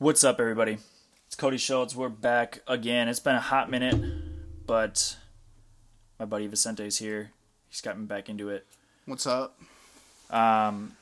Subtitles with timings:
[0.00, 0.78] What's up, everybody?
[1.26, 1.96] It's Cody Schultz.
[1.96, 3.08] We're back again.
[3.08, 4.00] It's been a hot minute,
[4.64, 5.16] but
[6.20, 7.32] my buddy Vicente's here.
[7.68, 8.64] He's got me back into it.
[9.06, 9.60] What's up?
[10.30, 10.96] Um,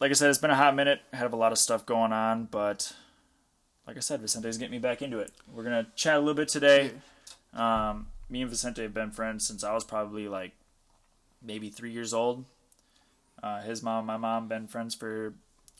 [0.00, 1.02] like I said, it's been a hot minute.
[1.12, 2.92] I have a lot of stuff going on, but
[3.86, 5.30] like I said, Vicente's getting me back into it.
[5.54, 6.90] We're gonna chat a little bit today.
[7.52, 10.54] Um, me and Vicente have been friends since I was probably like
[11.40, 12.46] maybe three years old.
[13.40, 15.34] Uh, his mom and my mom been friends for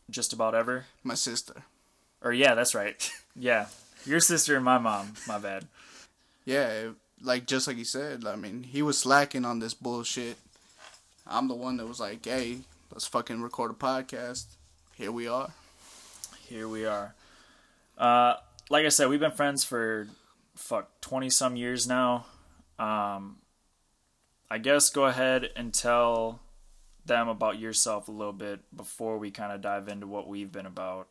[0.08, 0.84] just about ever.
[1.02, 1.64] My sister.
[2.24, 3.08] Or yeah, that's right.
[3.36, 3.66] yeah,
[4.04, 5.12] your sister and my mom.
[5.28, 5.66] My bad.
[6.44, 10.36] Yeah, it- like just like he said, I mean, he was slacking on this bullshit.
[11.26, 12.58] I'm the one that was like, "Hey,
[12.92, 14.44] let's fucking record a podcast."
[14.96, 15.50] Here we are.
[16.48, 17.14] Here we are.
[17.96, 18.34] Uh,
[18.68, 20.08] like I said, we've been friends for
[20.54, 22.26] fuck twenty some years now.
[22.78, 23.36] Um,
[24.50, 26.40] I guess go ahead and tell
[27.06, 30.66] them about yourself a little bit before we kind of dive into what we've been
[30.66, 31.08] about.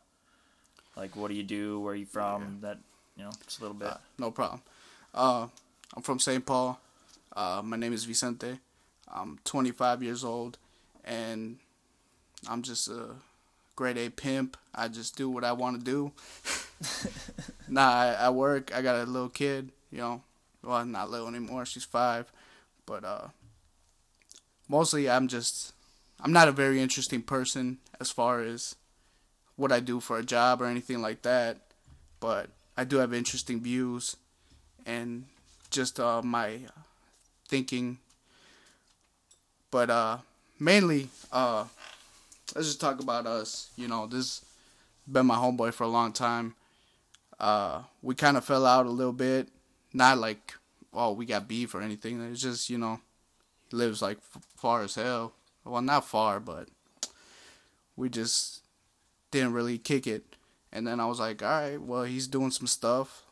[0.96, 1.80] Like, what do you do?
[1.80, 2.60] Where are you from?
[2.62, 2.78] That
[3.18, 3.90] you know, just a little bit.
[3.90, 4.62] Uh, no problem.
[5.14, 5.48] Uh,
[5.96, 6.46] I'm from St.
[6.46, 6.80] Paul.
[7.36, 8.60] Uh, my name is Vicente.
[9.08, 10.58] I'm 25 years old,
[11.04, 11.58] and
[12.48, 13.10] I'm just a
[13.76, 14.58] grade A pimp.
[14.74, 16.12] I just do what I want to do.
[17.68, 18.76] nah, I, I work.
[18.76, 19.72] I got a little kid.
[19.92, 20.22] You know,
[20.64, 21.66] well, not little anymore.
[21.66, 22.32] She's five,
[22.86, 23.28] but uh,
[24.68, 25.74] mostly I'm just.
[26.20, 28.76] I'm not a very interesting person as far as
[29.56, 31.58] what I do for a job or anything like that,
[32.20, 34.18] but I do have interesting views
[34.86, 35.26] and
[35.70, 36.60] just uh, my
[37.48, 37.98] thinking.
[39.72, 40.18] But uh,
[40.60, 41.66] mainly, uh,
[42.56, 43.70] let's just talk about us.
[43.76, 44.44] You know, this
[45.12, 46.56] been my homeboy for a long time.
[47.40, 49.50] Uh, we kind of fell out a little bit.
[49.94, 50.54] Not like,
[50.94, 52.22] oh, we got beef or anything.
[52.32, 53.00] It's just, you know,
[53.70, 54.18] he lives like
[54.56, 55.34] far as hell.
[55.66, 56.70] Well, not far, but
[57.96, 58.63] we just
[59.34, 60.24] didn't really kick it.
[60.72, 63.24] And then I was like, all right, well, he's doing some stuff.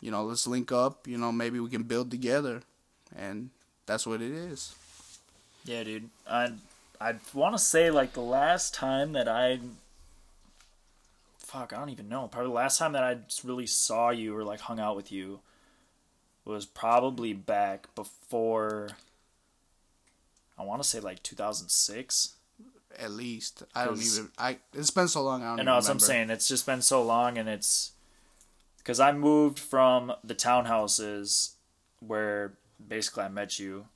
[0.00, 1.06] You know, let's link up.
[1.06, 2.62] You know, maybe we can build together.
[3.14, 3.50] And
[3.86, 4.74] that's what it is.
[5.64, 6.08] Yeah, dude.
[6.28, 6.52] I
[7.00, 9.60] I want to say like the last time that I
[11.38, 12.28] fuck, I don't even know.
[12.28, 15.40] Probably the last time that I really saw you or like hung out with you
[16.44, 18.90] was probably back before
[20.58, 22.34] I want to say like 2006.
[22.98, 24.30] At least I don't even.
[24.38, 25.42] I it's been so long.
[25.42, 25.64] I don't.
[25.64, 26.30] Know that's what I'm saying.
[26.30, 27.92] It's just been so long, and it's
[28.78, 31.52] because I moved from the townhouses
[32.00, 32.54] where
[32.86, 33.86] basically I met you,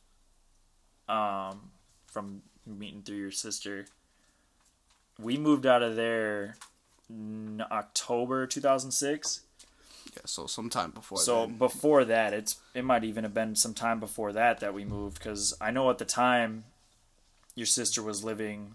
[1.08, 1.70] um,
[2.06, 3.86] from meeting through your sister.
[5.18, 6.56] We moved out of there
[7.08, 9.40] in October 2006.
[10.12, 11.18] Yeah, so sometime before.
[11.18, 11.24] That.
[11.24, 11.56] So then.
[11.56, 15.18] before that, it's it might even have been some time before that that we moved
[15.18, 16.64] because I know at the time
[17.54, 18.74] your sister was living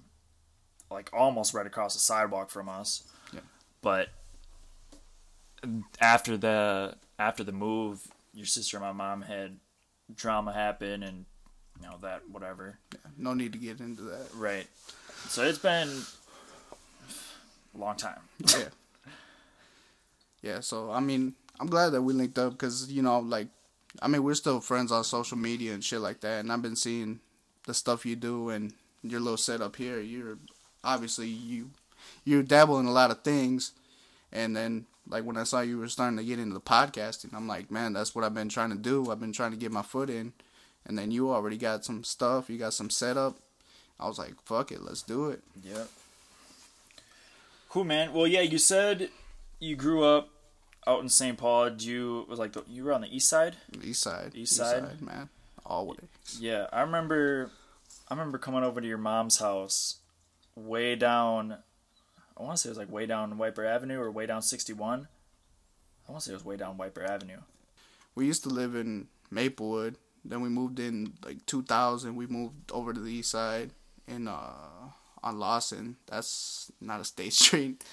[0.92, 3.04] like almost right across the sidewalk from us.
[3.34, 3.42] Yeah.
[3.82, 4.10] But
[6.00, 9.58] after the after the move, your sister and my mom had
[10.16, 11.26] drama happen and
[11.82, 12.80] you know that whatever.
[12.94, 14.28] Yeah, no need to get into that.
[14.36, 14.68] Right.
[15.28, 15.90] So it's been
[17.76, 18.22] a long time.
[18.48, 18.66] yeah.
[20.42, 23.48] Yeah, so I mean, I'm glad that we linked up because you know, like,
[24.02, 26.78] I mean, we're still friends on social media and shit like that, and I've been
[26.78, 27.20] seeing
[27.66, 28.74] the stuff you do and
[29.04, 30.00] your little setup here.
[30.00, 30.38] You're
[30.84, 31.72] obviously you
[32.25, 33.73] you dabble in a lot of things,
[34.31, 37.47] and then like when I saw you were starting to get into the podcasting, I'm
[37.47, 39.12] like, man, that's what I've been trying to do.
[39.12, 40.34] I've been trying to get my foot in,
[40.85, 42.50] and then you already got some stuff.
[42.50, 43.38] You got some setup.
[44.00, 45.41] I was like, fuck it, let's do it.
[45.63, 45.90] Yep.
[47.69, 48.13] Cool, man.
[48.13, 49.09] Well, yeah, you said
[49.59, 50.29] you grew up
[50.88, 51.38] out in St.
[51.38, 51.69] Paul.
[51.69, 53.56] Did you was like the, you were on the east side?
[53.84, 55.01] East side, East side?
[55.01, 55.29] man,
[55.66, 56.00] always.
[56.40, 57.51] Yeah, I remember.
[58.07, 59.97] I remember coming over to your mom's house,
[60.56, 61.58] way down.
[62.38, 64.42] I want to say it was like way down White Bear Avenue or way down
[64.42, 65.08] sixty one.
[66.08, 67.40] I want to say it was way down White Bear Avenue.
[68.16, 69.96] we used to live in Maplewood.
[70.26, 72.16] Then we moved in like 2000.
[72.16, 73.72] We moved over to the east side
[74.08, 74.52] in uh
[75.23, 75.97] on Lawson.
[76.08, 77.84] That's not a state street,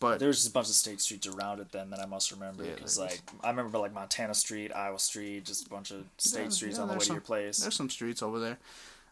[0.00, 2.64] but there's just a bunch of state streets around it then that I must remember
[2.64, 6.44] because there like I remember like Montana Street, Iowa Street, just a bunch of state
[6.44, 7.58] Yeah, streets yeah, on the way there's to your place.
[7.58, 8.58] there's some streets over there.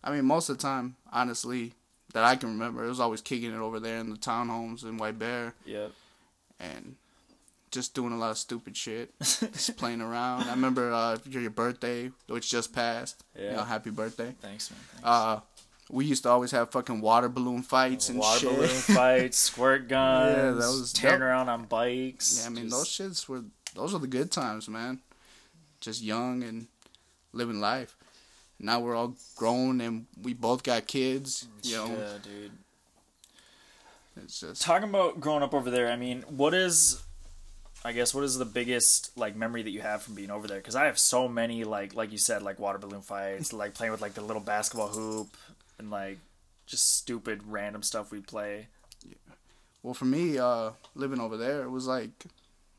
[0.05, 1.75] I mean, most of the time, honestly,
[2.13, 4.97] that I can remember, it was always kicking it over there in the townhomes in
[4.99, 5.93] White Bear Yep.
[6.61, 6.97] and
[7.71, 10.43] just doing a lot of stupid shit, just playing around.
[10.45, 13.25] I remember uh, your birthday, which just passed.
[13.39, 13.57] You Yeah.
[13.57, 14.35] know, happy birthday.
[14.43, 14.81] Thanks, man.
[14.93, 15.05] Thanks.
[15.07, 15.41] Uh,
[15.91, 18.55] we used to always have fucking water balloon fights and Water shit.
[18.55, 22.41] balloon fights, squirt guns, Yeah, that was- tearing that- around on bikes.
[22.41, 23.45] Yeah, I mean just- those shits were
[23.75, 25.01] those are the good times, man.
[25.81, 26.67] Just young and
[27.33, 27.97] living life.
[28.63, 31.49] Now we're all grown and we both got kids.
[31.65, 32.53] You know, Yeah, dude.
[34.23, 37.03] it's just Talking about growing up over there, I mean, what is
[37.85, 40.59] I guess what is the biggest like memory that you have from being over there?
[40.59, 43.91] Because I have so many like like you said like water balloon fights, like playing
[43.93, 45.29] with like the little basketball hoop,
[45.79, 46.19] and like
[46.67, 48.69] just stupid random stuff we play.
[49.05, 49.15] Yeah.
[49.83, 52.11] Well, for me, uh, living over there, it was like,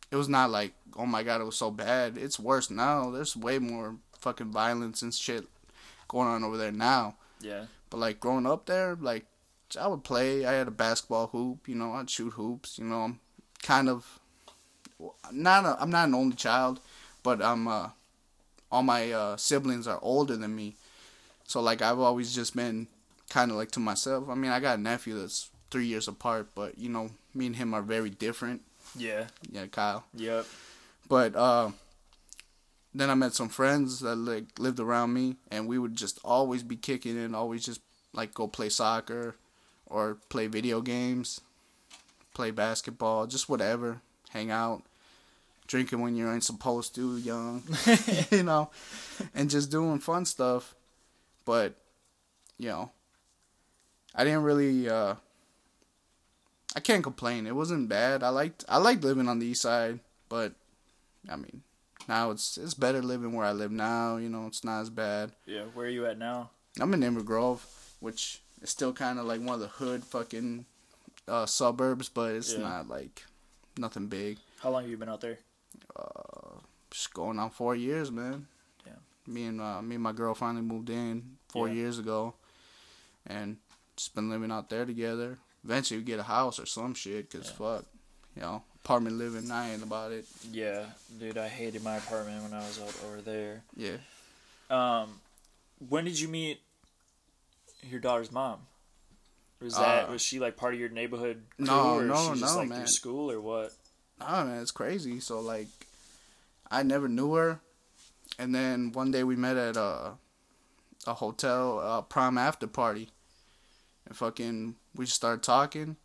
[0.09, 2.17] it was not like, oh my god, it was so bad.
[2.17, 3.09] It's worse now.
[3.11, 5.45] There's way more fucking violence and shit
[6.07, 7.15] going on over there now.
[7.41, 7.65] Yeah.
[7.89, 9.25] But like growing up there, like
[9.79, 10.45] I would play.
[10.45, 11.67] I had a basketball hoop.
[11.67, 12.77] You know, I'd shoot hoops.
[12.77, 13.19] You know, I'm
[13.61, 14.19] kind of
[15.31, 15.65] not.
[15.65, 16.79] A, I'm not an only child,
[17.21, 17.67] but I'm.
[17.67, 17.89] Uh,
[18.71, 20.75] all my uh, siblings are older than me,
[21.45, 22.87] so like I've always just been
[23.29, 24.29] kind of like to myself.
[24.29, 27.55] I mean, I got a nephew that's three years apart, but you know, me and
[27.55, 28.61] him are very different.
[28.95, 29.27] Yeah.
[29.51, 30.05] Yeah, Kyle.
[30.15, 30.45] Yep.
[31.09, 31.71] But uh,
[32.95, 36.63] then I met some friends that like lived around me, and we would just always
[36.63, 37.81] be kicking and always just
[38.13, 39.35] like go play soccer,
[39.87, 41.41] or play video games,
[42.33, 44.83] play basketball, just whatever, hang out,
[45.67, 47.63] drinking when you ain't supposed to, young,
[48.31, 48.69] you know,
[49.33, 50.75] and just doing fun stuff.
[51.45, 51.73] But
[52.57, 52.91] you know,
[54.15, 54.89] I didn't really.
[54.89, 55.15] Uh,
[56.75, 57.45] I can't complain.
[57.45, 58.23] It wasn't bad.
[58.23, 59.99] I liked I liked living on the east side,
[60.29, 60.53] but
[61.29, 61.61] I mean,
[62.07, 64.17] now it's it's better living where I live now.
[64.17, 65.31] You know, it's not as bad.
[65.45, 65.63] Yeah.
[65.73, 66.49] Where are you at now?
[66.79, 67.65] I'm in Inver Grove,
[67.99, 70.65] which is still kind of like one of the hood fucking
[71.27, 72.59] uh, suburbs, but it's Yeah.
[72.59, 73.23] not like
[73.77, 74.37] nothing big.
[74.61, 75.37] How long have you been out there?
[75.95, 76.59] Uh,
[76.91, 78.47] just going on four years, man.
[78.85, 78.93] Yeah.
[79.27, 81.73] Me and uh, me and my girl finally moved in four Yeah.
[81.75, 82.33] years ago,
[83.25, 83.57] and
[83.95, 85.37] just been living out there together.
[85.63, 87.55] Eventually, we get a house or some shit, cause Yeah.
[87.55, 87.85] fuck,
[88.35, 89.49] you know, apartment living.
[89.51, 90.25] I ain't about it.
[90.51, 90.85] Yeah,
[91.19, 91.37] dude.
[91.37, 93.63] I hated my apartment when I was out over there.
[93.75, 93.97] Yeah.
[94.69, 95.19] Um,
[95.89, 96.59] when did you meet
[97.89, 98.59] your daughter's mom?
[99.61, 101.43] Was that Uh, was she like part of your neighborhood?
[101.57, 102.87] Crew, No, or no, she just no, like man.
[102.87, 103.73] School or what?
[104.19, 105.19] Oh man, it's crazy.
[105.21, 105.67] So like,
[106.69, 107.61] I never knew her,
[108.37, 110.13] and then one day we met at a
[111.07, 113.09] a hotel uh, prom after party,
[114.05, 115.95] and fucking we just started talking,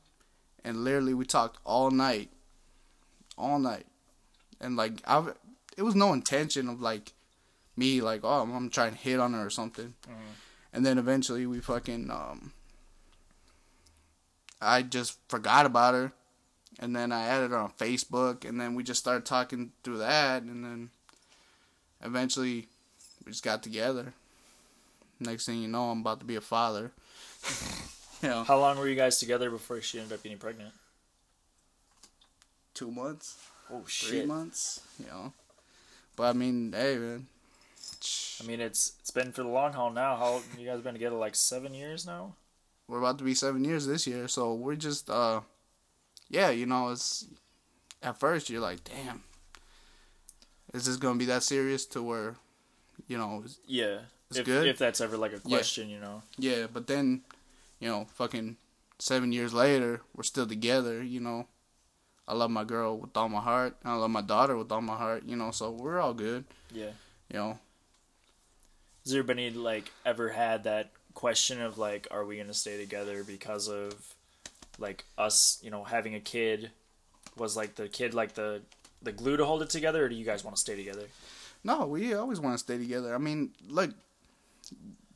[0.64, 2.30] and literally we talked all night,
[3.38, 3.87] all night,
[4.61, 5.25] and like I,
[5.76, 7.12] it was no intention of like
[7.76, 10.12] me like oh I'm trying to hit on her or something, Mhm.
[10.73, 12.52] and then eventually we fucking um.
[14.61, 16.12] I just forgot about her
[16.81, 20.43] and then I added her on Facebook, and then we just started talking through that,
[20.43, 20.90] and then
[22.05, 22.69] eventually
[23.25, 24.14] we just got together.
[25.19, 26.93] Next thing you know, I'm about to be a father.
[28.23, 30.73] you know, How long were you guys together before she ended up getting pregnant?
[32.78, 33.36] Two months,
[33.70, 34.26] Oh three shit!
[34.26, 35.32] months, you know.
[36.16, 37.26] But I mean, hey man,
[38.40, 40.16] I mean, it's it's been for the long haul now.
[40.16, 42.34] How you guys been together like seven years now?
[42.86, 45.42] we're about to be seven years this year, so we're just, uh,
[46.30, 47.26] yeah, you know, it's
[48.02, 49.22] at first you're like, damn,
[50.72, 52.36] is this gonna be that serious to where,
[53.06, 53.98] you know, Yeah,
[54.30, 54.66] It's if good.
[54.66, 55.58] if that's ever like a Yeah.
[55.58, 56.22] question, you know.
[56.38, 57.25] Yeah, but then,
[57.80, 58.56] you know, fucking
[58.98, 61.46] seven years later, we're still together, you know.
[62.28, 63.76] I love my girl with all my heart.
[63.84, 66.90] I love my daughter with all my heart, you know, so we're all good, Yeah.
[67.32, 67.58] you know.
[69.04, 72.76] Has there been any like ever had that question of like, are we gonna stay
[72.76, 74.14] together because of
[74.78, 76.70] like us, you know, having a kid?
[77.37, 78.61] Was like the kid like the
[79.00, 81.04] the glue to hold it together, or do you guys want to stay together?
[81.64, 83.14] No, we always want to stay together.
[83.14, 83.90] I mean, like,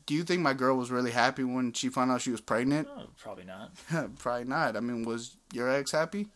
[0.07, 2.88] do you think my girl was really happy when she found out she was pregnant?
[2.97, 3.73] Oh, probably not.
[4.19, 4.76] Probably not.
[4.76, 6.28] I mean, was your ex happy?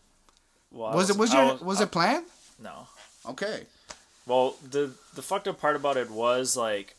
[0.77, 2.25] Well, I Was it was your was it planned?
[2.59, 2.87] no?
[3.27, 3.63] Okay.
[4.27, 6.95] Well, the the fucked up part about it was like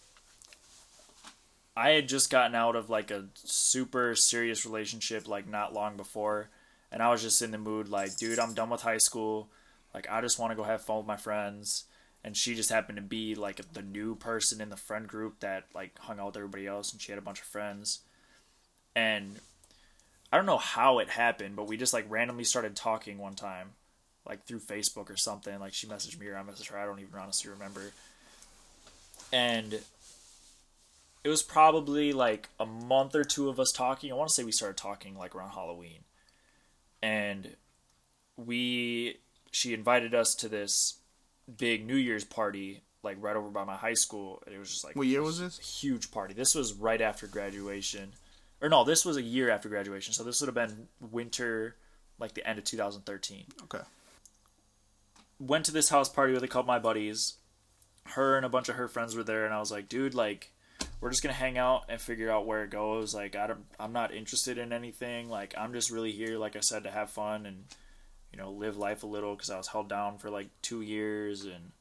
[1.76, 6.48] I had just gotten out of like a super serious relationship like not long before
[6.90, 9.48] and I was just in the mood like, dude, I'm done with high school.
[9.94, 11.84] Like I just want to go have fun with my friends.
[12.24, 15.66] And she just happened to be like the new person in the friend group that
[15.72, 18.00] like hung out with everybody else and she had a bunch of friends.
[18.96, 19.36] And
[20.30, 23.70] I don't know how it happened, but we just like randomly started talking one time
[24.26, 25.58] like through Facebook or something.
[25.58, 26.78] Like she messaged me or I messaged her.
[26.78, 27.92] I don't even honestly remember.
[29.32, 29.80] And
[31.24, 34.12] it was probably like a month or two of us talking.
[34.12, 36.00] I want to say we started talking like around Halloween.
[37.02, 37.56] And
[38.36, 39.18] we
[39.50, 40.98] she invited us to this
[41.56, 44.42] big New Year's party like right over by my high school.
[44.44, 45.80] And it was just like What year was a this?
[45.80, 46.34] huge party.
[46.34, 48.12] This was right after graduation.
[48.60, 50.12] Or no, this was a year after graduation.
[50.14, 51.76] So this would have been winter
[52.18, 53.84] like the end of 2013 Okay.
[55.38, 57.34] went to this house party with a couple of my buddies.
[58.04, 60.50] Her and a bunch of her friends were there, and I was like, dude, like,
[61.00, 63.14] we're just gonna hang out and figure out where it goes.
[63.14, 65.28] Like, I don't, I'm not interested in anything.
[65.28, 67.64] Like, I'm just really here, like I said, to have fun and
[68.32, 71.44] you know, live life a little because I was held down for like two years
[71.44, 71.72] and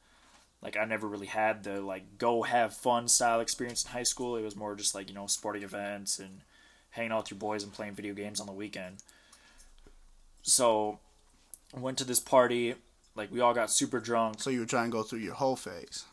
[0.62, 4.34] like I never really had the like go have fun style experience in high school.
[4.36, 6.40] It was more just like you know sporting events and
[6.90, 8.96] hanging out with your boys and playing video games on the weekend.
[10.42, 10.98] So,
[11.76, 12.74] I went to this party.
[13.14, 14.40] Like we all got super drunk.
[14.40, 16.04] So you were trying to go through your whole phase.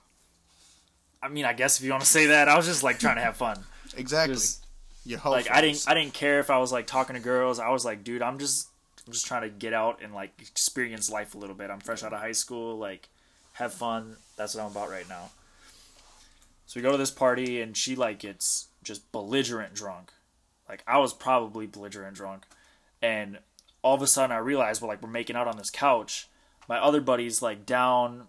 [1.21, 3.15] I mean, I guess if you want to say that, I was just like trying
[3.15, 3.63] to have fun.
[3.95, 4.35] Exactly.
[4.35, 4.65] Just,
[5.05, 5.55] your whole like phase.
[5.55, 7.59] I didn't I didn't care if I was like talking to girls.
[7.59, 8.69] I was like, dude, I'm just
[9.05, 11.69] I'm just trying to get out and like experience life a little bit.
[11.69, 13.07] I'm fresh out of high school, like
[13.53, 14.17] have fun.
[14.35, 15.29] That's what I'm about right now.
[16.65, 20.11] So we go to this party and she like gets just belligerent drunk.
[20.67, 22.43] Like I was probably belligerent drunk.
[23.01, 23.39] And
[23.81, 26.27] all of a sudden I realized well like we're making out on this couch.
[26.67, 28.27] My other buddy's like down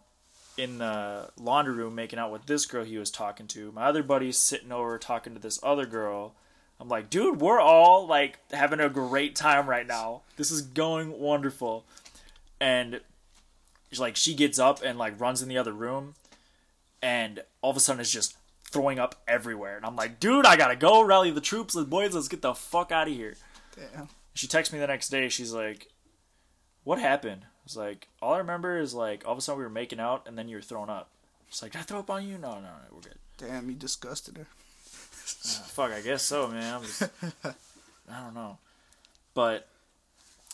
[0.58, 3.72] in the laundry room making out with this girl he was talking to.
[3.72, 6.34] My other buddy's sitting over talking to this other girl.
[6.78, 10.22] I'm like, dude, we're all like having a great time right now.
[10.36, 11.84] This is going wonderful.
[12.60, 13.00] And
[13.98, 16.14] like she gets up and like runs in the other room
[17.02, 18.36] and all of a sudden it's just
[18.76, 19.76] throwing up everywhere.
[19.76, 21.74] And I'm like, dude, I gotta go rally the troops.
[21.74, 23.36] Let's boys, let's get the fuck out of here.
[23.74, 24.08] Damn.
[24.34, 25.30] She texts me the next day.
[25.30, 25.88] She's like,
[26.84, 29.64] "What happened?" I was like, "All I remember is like all of a sudden we
[29.64, 31.10] were making out and then you were throwing up."
[31.48, 33.18] She's like, "Did I throw up on you?" No, no, no, we're good.
[33.38, 34.46] Damn, you disgusted her.
[34.46, 36.74] Uh, fuck, I guess so, man.
[36.74, 37.02] I'm just,
[37.44, 38.58] I don't know,
[39.32, 39.68] but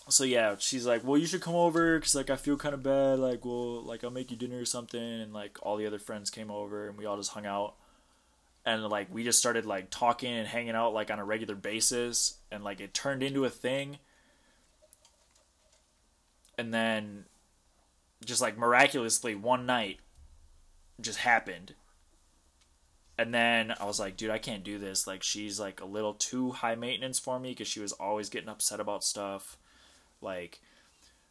[0.08, 2.82] so yeah, she's like, "Well, you should come over because like I feel kind of
[2.84, 3.18] bad.
[3.18, 6.30] Like, well, like I'll make you dinner or something." And like all the other friends
[6.30, 7.74] came over and we all just hung out.
[8.64, 12.36] And like we just started like talking and hanging out like on a regular basis,
[12.50, 13.98] and like it turned into a thing.
[16.58, 17.24] And then,
[18.24, 19.98] just like miraculously, one night,
[21.00, 21.74] just happened.
[23.18, 25.06] And then I was like, dude, I can't do this.
[25.06, 28.48] Like, she's like a little too high maintenance for me because she was always getting
[28.48, 29.56] upset about stuff
[30.22, 30.60] like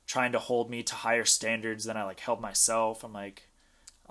[0.05, 3.03] trying to hold me to higher standards than I like held myself.
[3.03, 3.47] I'm like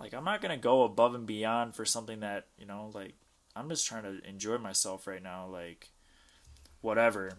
[0.01, 3.13] like I'm not to go above and beyond for something that, you know, like
[3.55, 5.91] I'm just trying to enjoy myself right now, like
[6.81, 7.33] whatever.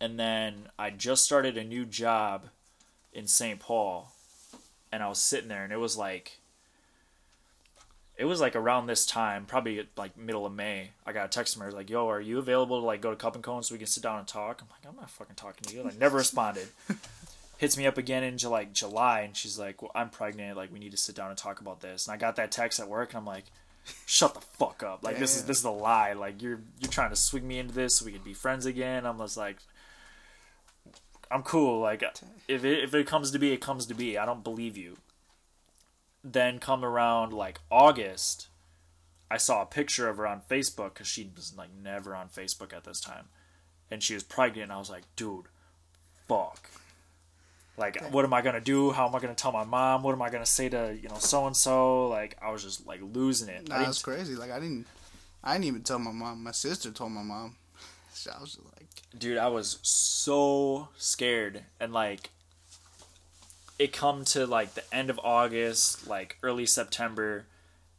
[0.00, 2.46] And then I just started a new job
[3.12, 3.60] in St.
[3.60, 4.12] Paul
[4.90, 6.40] and I was sitting there and it was like
[8.16, 10.90] it was like around this time, probably like middle of May.
[11.06, 13.16] I got a text from her like, "Yo, are you available to like go to
[13.16, 15.36] Cup and Cone so we can sit down and talk?" I'm like, "I'm not fucking
[15.36, 16.66] talking to you." Like, never responded.
[17.58, 20.56] Hits me up again in like July, and she's like, well, "I'm pregnant.
[20.56, 22.80] Like, we need to sit down and talk about this." And I got that text
[22.80, 23.44] at work, and I'm like,
[24.06, 25.02] "Shut the fuck up!
[25.02, 26.14] Like, this is this is a lie.
[26.14, 29.04] Like, you're you're trying to swing me into this so we can be friends again."
[29.04, 29.58] I'm just like,
[31.30, 31.80] "I'm cool.
[31.80, 32.02] Like,
[32.46, 34.16] if it if it comes to be, it comes to be.
[34.16, 34.96] I don't believe you."
[36.24, 38.48] then come around like August,
[39.30, 42.72] I saw a picture of her on Facebook because she was like never on Facebook
[42.72, 43.26] at this time,
[43.90, 44.64] and she was pregnant.
[44.64, 45.46] And I was like, dude,
[46.26, 46.70] fuck.
[47.78, 48.90] Like, what am I gonna do?
[48.90, 50.02] How am I gonna tell my mom?
[50.02, 52.08] What am I gonna say to you know so and so?
[52.08, 53.68] Like, I was just like losing it.
[53.68, 54.34] Nah, that's crazy.
[54.34, 54.86] Like I didn't,
[55.42, 56.42] I didn't even tell my mom.
[56.42, 57.56] My sister told my mom.
[58.14, 62.30] So I was just like, dude, I was so scared, and like,
[63.78, 67.46] it come to like the end of August, like early September,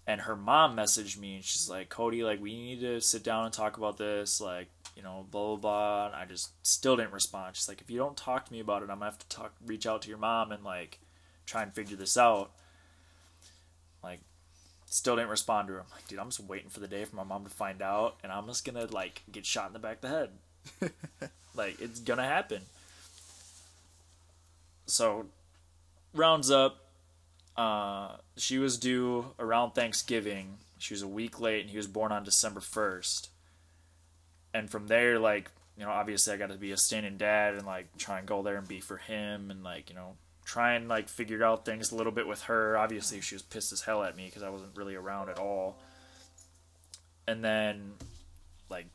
[0.05, 3.45] and her mom messaged me, and she's like, "Cody, like, we need to sit down
[3.45, 4.67] and talk about this, like,
[4.99, 7.55] you know, blah blah blah." And I just still didn't respond.
[7.55, 9.53] She's like, "If you don't talk to me about it, I'm gonna have to talk,
[9.65, 10.99] reach out to your mom, and like,
[11.45, 12.51] try and figure this out."
[14.03, 14.19] Like,
[14.85, 15.79] still didn't respond to her.
[15.79, 18.17] I'm like, dude, I'm just waiting for the day for my mom to find out,
[18.23, 20.91] and I'm just gonna like get shot in the back of the head.
[21.55, 22.63] like it's gonna happen.
[24.85, 25.27] So
[26.13, 26.85] rounds up,
[27.55, 30.57] uh, she was due around Thanksgiving.
[30.79, 33.29] She was a week late, and he was born on December first.
[34.53, 37.65] And from there, like you know, obviously I got to be a standing dad and
[37.65, 40.15] like try and go there and be for him, and like you know,
[40.45, 42.77] try and like figure out things a little bit with her.
[42.77, 45.79] Obviously, she was pissed as hell at me because I wasn't really around at all.
[47.27, 47.93] And then,
[48.69, 48.87] like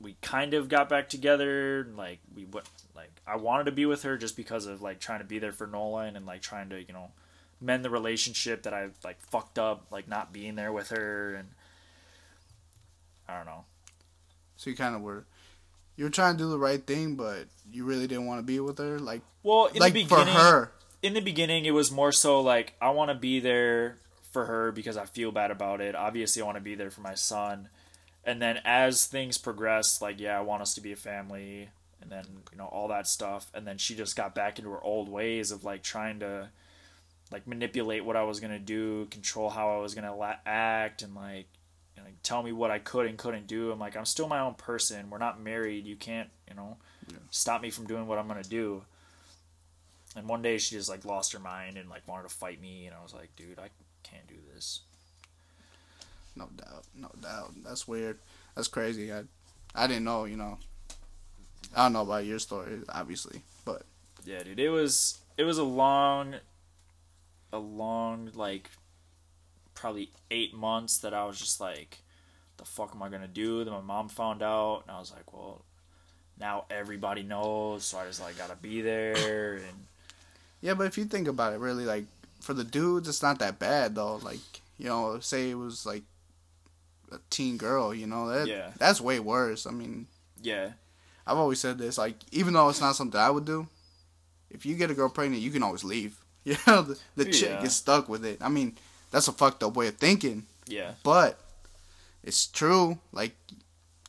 [0.00, 3.86] we kind of got back together and like we went like I wanted to be
[3.86, 6.70] with her just because of like trying to be there for Nolan and like trying
[6.70, 7.10] to you know
[7.60, 11.48] mend the relationship that I like fucked up like not being there with her and
[13.28, 13.64] I don't know
[14.60, 15.24] so you kind of were,
[15.96, 18.60] you were trying to do the right thing, but you really didn't want to be
[18.60, 18.98] with her.
[18.98, 20.70] Like, well in like the for beginning her.
[21.02, 23.96] in the beginning it was more so like I want to be there
[24.32, 27.00] for her because I feel bad about it obviously I want to be there for
[27.00, 27.70] my son
[28.22, 31.70] and then as things progressed like yeah I want us to be a family
[32.02, 34.84] and then you know all that stuff and then she just got back into her
[34.84, 36.50] old ways of like trying to
[37.32, 41.14] like manipulate what I was gonna do control how I was gonna la- act and
[41.14, 41.46] like
[42.00, 44.40] know, like, tell me what I could and couldn't do I'm like I'm still my
[44.40, 46.76] own person we're not married you can't you know
[47.10, 47.18] Yeah.
[47.30, 48.82] stop me from doing what I'm gonna do
[50.16, 52.86] And one day she just like lost her mind and like wanted to fight me,
[52.86, 53.68] and I was like, dude, I
[54.02, 54.80] can't do this.
[56.34, 57.52] No doubt, no doubt.
[57.64, 58.18] That's weird.
[58.56, 59.12] That's crazy.
[59.12, 59.22] I,
[59.74, 60.24] I didn't know.
[60.24, 60.58] You know,
[61.76, 63.82] I don't know about your story, obviously, but
[64.24, 66.34] Yeah, dude, it was it was a long,
[67.52, 68.68] a long like,
[69.80, 71.98] probably eight months that I was just like,
[72.58, 73.64] the fuck am I gonna do?
[73.64, 75.62] Then my mom found out, and I was like, well,
[76.38, 79.86] now everybody knows, so I just like gotta be there, and
[80.60, 80.74] yeah.
[80.74, 82.04] But if you think about it, really, like
[82.40, 84.16] for the dudes, it's not that bad though.
[84.16, 84.40] Like
[84.78, 86.02] you know, say it was like
[87.12, 87.94] a teen girl.
[87.94, 88.72] You know, that Yeah.
[88.78, 89.66] that's way worse.
[89.66, 90.06] I mean,
[90.42, 90.72] yeah,
[91.26, 91.96] I've always said this.
[91.98, 93.66] Like even though it's not something I would do,
[94.50, 96.16] if you get a girl pregnant, you can always leave.
[96.66, 97.60] Know, the, the chick Yeah.
[97.62, 98.38] gets stuck with it.
[98.40, 98.74] I mean,
[99.10, 100.46] that's a fucked up way of thinking.
[100.66, 101.38] yeah, but
[102.22, 102.98] it's true.
[103.12, 103.34] Like,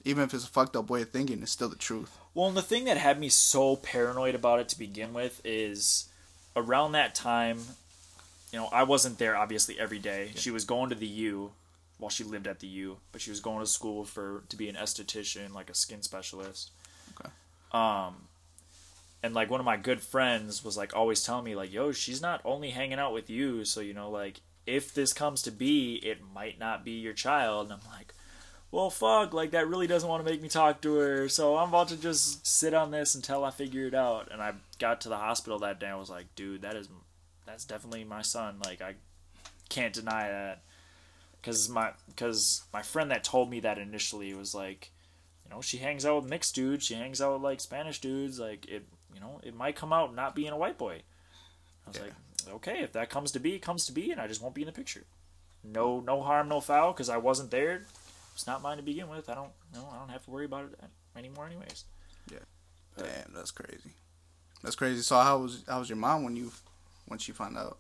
[0.04, 2.18] even if it's a fucked up way of thinking, it's still the truth.
[2.34, 6.10] Well, and the thing that had me so paranoid about it to begin with is
[6.56, 7.60] around that time,
[8.52, 10.32] you know, I wasn't there obviously every day.
[10.36, 11.52] She was going to the U
[11.98, 14.70] while she lived at the U, but she was going to school for to be
[14.70, 16.72] an esthetician, like a skin specialist.
[17.20, 17.30] Okay.
[17.72, 18.16] Um
[19.24, 22.22] and like one of my good friends was like always telling me like, "Yo, she's
[22.22, 25.96] not only hanging out with you, so you know like if this comes to be,
[25.96, 28.14] it might not be your child." And I'm like,
[28.72, 31.70] well, fuck, like that really doesn't want to make me talk to her, so I'm
[31.70, 34.32] about to just sit on this until I figure it out.
[34.32, 35.88] And I got to the hospital that day.
[35.88, 36.88] I was like, dude, that is,
[37.46, 38.60] that's definitely my son.
[38.64, 38.96] Like I
[39.68, 40.62] can't deny that,
[41.42, 44.92] because my, because my friend that told me that initially was like,
[45.44, 48.40] you know, she hangs out with mixed dudes, she hangs out with like Spanish dudes,
[48.40, 51.02] like it, you know, it might come out not being a white boy.
[51.86, 52.04] I was Yeah.
[52.04, 52.14] like,
[52.50, 54.62] okay, if that comes to be, it comes to be, and I just won't be
[54.62, 55.04] in the picture.
[55.64, 57.84] No, no harm, no foul, because I wasn't there
[58.34, 59.30] it's not mine to begin with.
[59.30, 60.80] I don't no, I don't have to worry about it
[61.16, 61.86] anymore anyways.
[62.32, 62.40] Yeah.
[62.98, 63.92] Damn, that's crazy.
[64.64, 65.02] That's crazy.
[65.02, 66.52] So how was how was your mom when you
[67.08, 67.78] when she found out?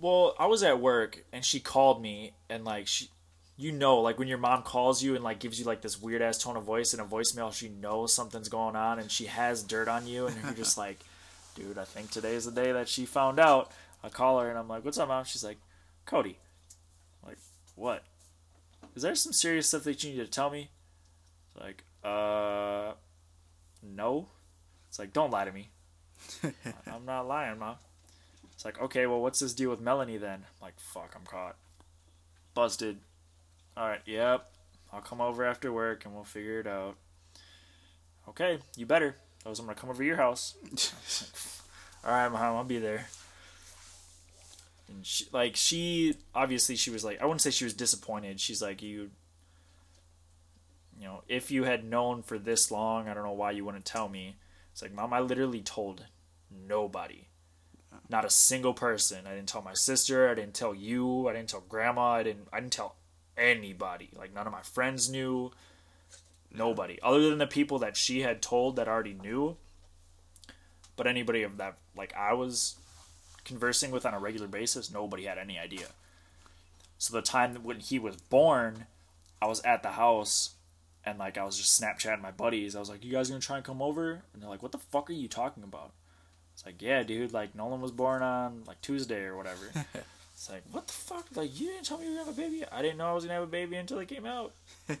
[0.00, 3.08] Well, I was at work and she called me and like she
[3.56, 6.22] you know, like when your mom calls you and like gives you like this weird
[6.22, 9.62] ass tone of voice in a voicemail, she knows something's going on and she has
[9.62, 10.98] dirt on you and you're just like,
[11.54, 13.70] dude, I think today's the day that she found out.
[14.02, 15.24] I call her and I'm like, What's up, mom?
[15.24, 15.58] She's like,
[16.06, 16.38] Cody.
[17.22, 17.38] I'm like,
[17.76, 18.04] what?
[18.94, 20.70] Is there some serious stuff that you need to tell me?
[21.48, 22.92] It's like, uh
[23.82, 24.28] no.
[24.88, 25.70] It's like, don't lie to me.
[26.86, 27.76] I'm not lying, mom.
[28.52, 30.44] It's like, okay, well, what's this deal with Melanie then?
[30.44, 31.56] I'm like, fuck, I'm caught.
[32.54, 32.98] Busted.
[33.76, 34.50] Alright, yep.
[34.92, 36.96] I'll come over after work and we'll figure it out.
[38.28, 39.16] Okay, you better.
[39.44, 40.54] I was I'm gonna come over to your house.
[42.04, 43.06] Alright, mom, I'll be there.
[44.88, 48.40] And she, like, she, obviously, she was like, I wouldn't say she was disappointed.
[48.40, 49.10] She's like, you,
[50.98, 53.84] you know, if you had known for this long, I don't know why you wouldn't
[53.84, 54.36] tell me.
[54.72, 56.06] It's like, mom, I literally told
[56.50, 57.28] nobody.
[58.08, 59.26] Not a single person.
[59.26, 60.28] I didn't tell my sister.
[60.28, 61.28] I didn't tell you.
[61.28, 62.12] I didn't tell grandma.
[62.12, 62.48] I didn't.
[62.52, 62.96] I didn't tell
[63.36, 64.10] anybody.
[64.16, 65.52] Like none of my friends knew.
[66.54, 69.56] Nobody, other than the people that she had told that already knew.
[70.96, 72.76] But anybody of that, like I was
[73.44, 75.88] conversing with on a regular basis, nobody had any idea.
[76.98, 78.86] So the time when he was born,
[79.40, 80.50] I was at the house
[81.04, 82.76] and like I was just Snapchatting my buddies.
[82.76, 84.78] I was like, "You guys gonna try and come over?" And they're like, "What the
[84.78, 85.92] fuck are you talking about?"
[86.54, 87.32] It's like, "Yeah, dude.
[87.32, 89.66] Like Nolan was born on like Tuesday or whatever."
[90.32, 91.26] it's like, "What the fuck?
[91.34, 92.64] Like you didn't tell me you were gonna have a baby?
[92.70, 94.52] I didn't know I was gonna have a baby until it came out."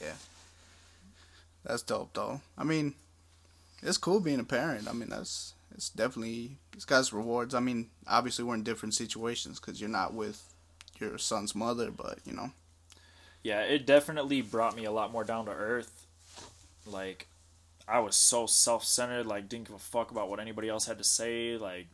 [0.00, 0.14] Yeah,
[1.64, 2.40] that's dope though.
[2.56, 2.94] I mean,
[3.82, 4.86] it's cool being a parent.
[4.88, 7.54] I mean, that's it's definitely it's got its rewards.
[7.54, 10.42] I mean, obviously we're in different situations because you're not with
[11.00, 12.50] your son's mother, but you know,
[13.42, 16.06] Yeah, it definitely brought me a lot more down to earth.
[16.86, 17.28] Like,
[17.86, 20.98] I was so self centered, like, didn't give a fuck about what anybody else had
[20.98, 21.56] to say.
[21.56, 21.88] Like,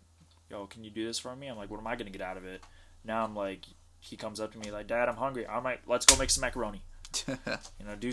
[0.51, 1.49] yo, can you do this for me?
[1.49, 2.63] I'm like, what am I gonna get out of it?
[3.05, 3.67] Now I'm like,
[4.01, 5.47] he comes up to me like, Dad, I'm hungry.
[5.47, 6.83] I might let's go make some macaroni.
[7.79, 8.13] You know, do.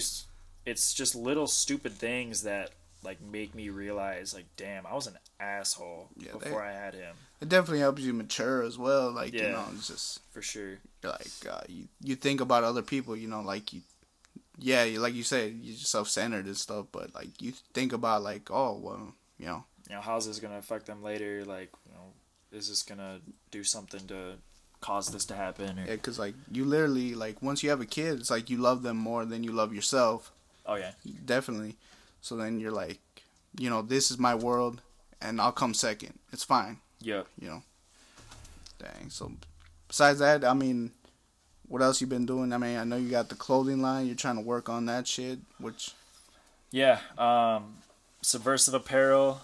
[0.65, 2.71] It's just little stupid things that
[3.04, 6.94] like make me realize, like, damn, I was an asshole Yeah, they- before I had
[6.94, 9.12] him it definitely helps you mature as well.
[9.12, 9.52] Like you Yeah.
[9.54, 10.78] know, it's just for sure.
[11.04, 13.16] like uh, you you think about other people.
[13.18, 13.82] You know, like you.
[14.60, 18.52] Yeah, you, like you said, you're self-centered and stuff, but like you think about like,
[18.52, 21.44] oh well, you know, you know, how's this gonna affect them later?
[21.46, 22.14] Like, you know,
[22.52, 24.36] is this gonna do something to
[24.80, 25.80] cause this to happen?
[25.80, 28.58] Or, Yeah, because like you literally like once you have a kid, it's like you
[28.58, 30.32] love them more than you love yourself.
[30.68, 30.92] oh yeah,
[31.26, 31.76] Definitely.
[32.22, 33.00] So then you're like,
[33.60, 34.82] you know, this is my world,
[35.22, 36.20] and I'll come second.
[36.32, 36.78] It's fine.
[37.00, 37.24] yeah.
[37.40, 37.64] You know.
[38.80, 39.10] Dang.
[39.10, 39.32] So
[39.88, 40.92] besides that, I mean,
[41.68, 42.52] what else you been doing?
[42.54, 44.06] I mean, I know you got the clothing line.
[44.06, 45.92] You're trying to work on that shit, which
[46.72, 47.78] Yeah, um,
[48.22, 49.42] Subversive Apparel.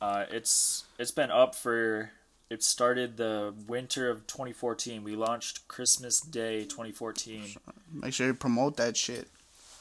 [0.00, 2.10] Uh, it's it's been up for.
[2.50, 5.02] It started the winter of 2014.
[5.02, 7.56] We launched Christmas Day 2014.
[7.92, 9.28] Make sure you promote that shit.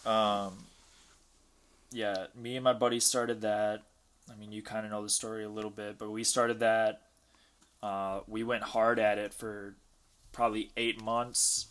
[0.05, 0.65] Um,
[1.93, 3.83] yeah, me and my buddy started that.
[4.31, 7.01] I mean, you kind of know the story a little bit, but we started that.
[7.81, 9.75] Uh, we went hard at it for
[10.31, 11.67] probably eight months,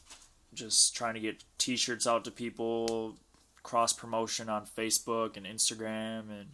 [0.54, 3.16] just trying to get T-shirts out to people,
[3.62, 6.50] cross promotion on Facebook and Instagram, and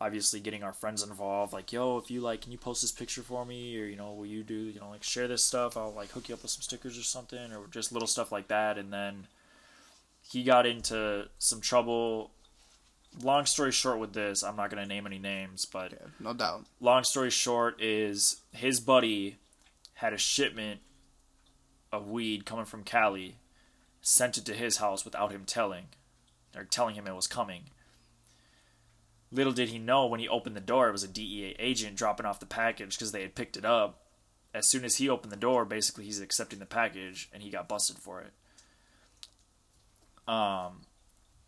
[0.00, 1.52] obviously getting our friends involved.
[1.52, 4.12] Like, yo, if you like, can you post this picture for me, or you know,
[4.14, 5.76] will you do, you know, like share this stuff?
[5.76, 8.48] I'll like hook you up with some stickers or something, or just little stuff like
[8.48, 8.78] that.
[8.78, 9.26] And then
[10.22, 12.30] he got into some trouble.
[13.22, 16.66] Long story short, with this, I'm not gonna name any names, but Yeah, no doubt.
[16.80, 19.38] long story short is his buddy
[19.94, 20.80] had a shipment
[21.92, 23.38] of weed coming from Cali,
[24.02, 25.86] sent it to his house without him telling,
[26.56, 27.70] or telling him it was coming.
[29.30, 32.26] Little did he know when he opened the door, it was a DEA agent dropping
[32.26, 34.00] off the package because they had picked it up.
[34.52, 37.68] As soon as he opened the door, basically he's accepting the package, and he got
[37.68, 38.32] busted for it.
[40.32, 40.82] Um,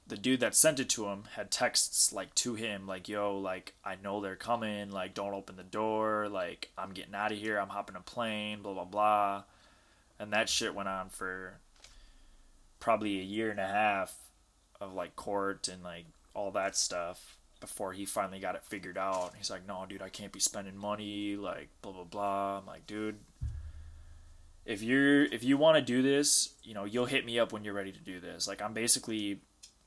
[0.09, 3.75] the dude that sent it to him had texts like to him like yo like
[3.85, 7.59] i know they're coming like don't open the door like i'm getting out of here
[7.59, 9.43] i'm hopping a plane blah blah blah.
[10.19, 11.59] And that shit went on for
[12.81, 14.15] probably a year and a half
[14.81, 19.33] of like court and like all that stuff before he finally got it figured out.
[19.37, 22.59] He's like no dude i can't be spending money like blah blah blah.
[22.59, 23.19] I'm like dude
[24.65, 27.65] if you're if you want to do this you know you'll hit me up when
[27.65, 28.47] you're ready to do this.
[28.49, 29.41] Like i'm basically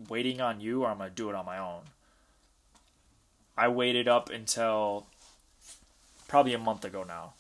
[0.07, 1.81] waiting on you or I'm going to do it on my own.
[3.57, 5.07] I waited up until
[6.27, 7.33] probably a month ago now.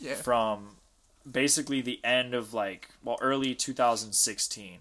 [0.00, 0.14] Yeah.
[0.14, 0.76] From
[1.30, 4.78] basically the end of like, well, early 2016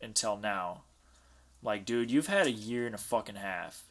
[0.00, 0.82] until now.
[1.62, 3.82] Like, dude, you've had a year and a fucking half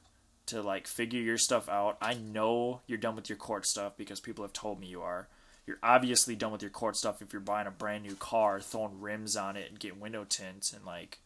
[0.47, 1.97] to like figure your stuff out.
[2.01, 5.27] I know you're done with your court stuff because people have told me you are.
[5.65, 9.01] You're obviously done with your court stuff if you're buying a brand new car, throwing
[9.01, 11.19] rims on it, and getting window tints and like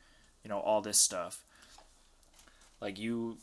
[0.43, 1.43] you know all this stuff.
[2.81, 3.37] Like you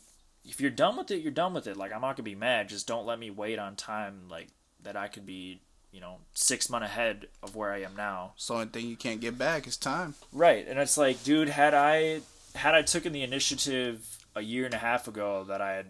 [0.45, 1.77] if you're done with it you're done with it.
[1.77, 2.69] Like i'm not gonna be mad.
[2.69, 4.47] Just don't let me wait on time like
[4.83, 5.59] that i could be
[5.91, 8.33] you know six months ahead of where i am now.
[8.35, 9.67] So only thing you can't get back.
[9.67, 10.15] Is time.
[10.31, 10.67] right.
[10.67, 12.21] And it's like dude had i
[12.55, 15.87] had i taken the initiative a year and a half ago that i had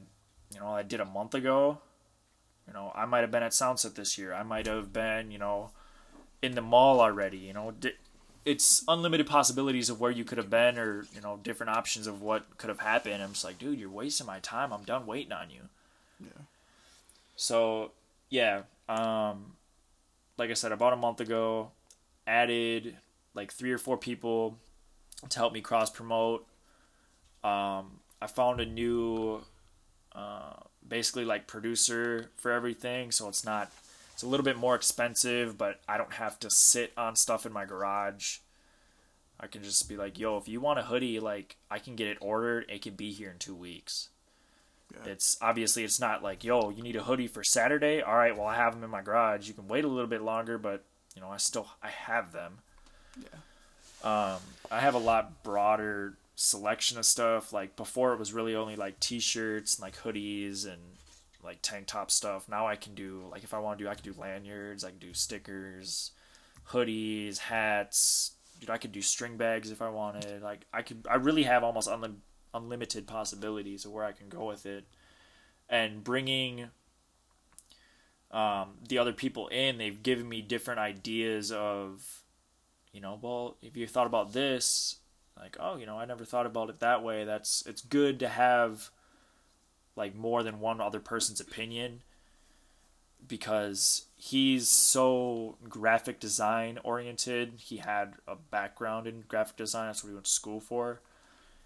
[0.53, 1.79] you know i did a month ago
[2.67, 4.33] you know i might have been at soundset this year.
[4.33, 5.71] I might have been you know
[6.41, 7.73] in the mall already you know
[8.47, 12.21] it's unlimited possibilities of where you could have been or you know different options of
[12.21, 13.21] what could have happened.
[13.21, 14.71] I'm just like dude you're wasting my time.
[14.73, 15.61] I'm done waiting on you.
[16.19, 16.43] Yeah.
[17.35, 17.91] so
[18.31, 19.53] yeah um
[20.37, 21.69] like i said about a month ago
[22.25, 22.97] added
[23.35, 24.57] like three or four people
[25.29, 26.47] to help me cross promote
[27.43, 29.39] um i found a new
[30.15, 30.53] uh
[30.87, 33.71] basically like producer for everything so it's not
[34.17, 37.53] it's a little bit more expensive, but I don't have to sit on stuff in
[37.53, 38.39] my garage.
[39.39, 42.07] I can just be like, yo, if you want a hoodie, like I can get
[42.07, 42.65] it ordered.
[42.67, 44.09] It can be here in two weeks.
[44.91, 45.11] Yeah.
[45.11, 48.01] It's obviously it's not like, yo, you need a hoodie for Saturday.
[48.01, 49.47] All right, well I have them in my garage.
[49.47, 50.83] You can wait a little bit longer, but
[51.15, 52.57] you know I still I have them.
[53.21, 53.37] Yeah.
[54.03, 54.39] Um,
[54.71, 57.53] I have a lot broader selection of stuff.
[57.53, 60.81] Like before, it was really only like t-shirts and like hoodies and
[61.47, 62.47] like tank top stuff.
[62.47, 64.89] Now I can do like if I want to do, I can do lanyards, I
[64.89, 66.11] can do stickers,
[66.69, 68.33] hoodies, hats.
[68.59, 70.43] Dude, I could do string bags if I wanted.
[70.43, 72.21] Like I could, I really have almost unlim-
[72.53, 74.85] unlimited possibilities of where I can go with it.
[75.69, 76.69] And bringing
[78.31, 82.23] um, the other people in, they've given me different ideas of,
[82.91, 84.97] you know, well, if you thought about this,
[85.39, 87.23] like, oh, you know, I never thought about it that way.
[87.23, 88.89] That's it's good to have
[89.97, 92.03] like more than one other person's opinion
[93.27, 97.53] because he's so graphic design oriented.
[97.57, 99.87] He had a background in graphic design.
[99.87, 101.01] That's what he went to school for.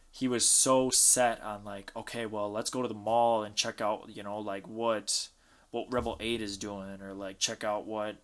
[0.09, 3.79] He was so set on like, okay, well, let's go to the mall and check
[3.79, 5.29] out, you know, like what
[5.71, 8.17] what Rebel 8 is doing or like check out what,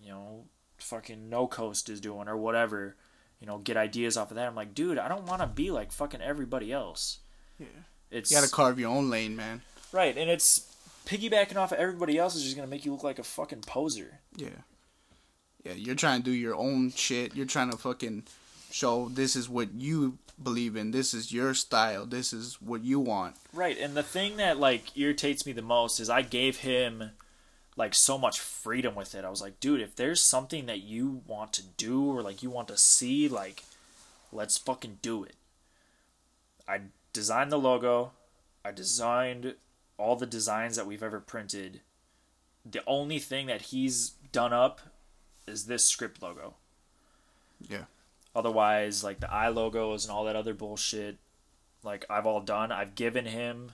[0.00, 0.44] you know,
[0.78, 2.96] fucking No Coast is doing or whatever.
[3.40, 4.46] You know, get ideas off of that.
[4.46, 7.18] I'm like, dude, I don't want to be like fucking everybody else.
[7.58, 7.66] Yeah.
[8.12, 9.62] It's You gotta carve your own lane, man.
[9.90, 10.72] Right, and it's
[11.06, 14.20] piggybacking off of everybody else is just gonna make you look like a fucking poser.
[14.36, 14.50] Yeah.
[15.64, 17.34] Yeah, you're trying to do your own shit.
[17.34, 18.24] You're trying to fucking
[18.70, 20.90] show this is what you believe in.
[20.90, 22.04] This is your style.
[22.04, 23.36] This is what you want.
[23.52, 27.12] Right, and the thing that like irritates me the most is I gave him
[27.76, 29.24] like so much freedom with it.
[29.24, 32.50] I was like, dude, if there's something that you want to do or like you
[32.50, 33.64] want to see, like
[34.32, 35.36] let's fucking do it.
[36.68, 36.80] I
[37.12, 38.12] designed the logo.
[38.64, 39.54] I designed
[39.98, 41.80] all the designs that we've ever printed,
[42.68, 44.80] the only thing that he's done up
[45.46, 46.54] is this script logo.
[47.68, 47.84] Yeah.
[48.34, 51.18] Otherwise, like the eye logos and all that other bullshit,
[51.82, 52.72] like I've all done.
[52.72, 53.72] I've given him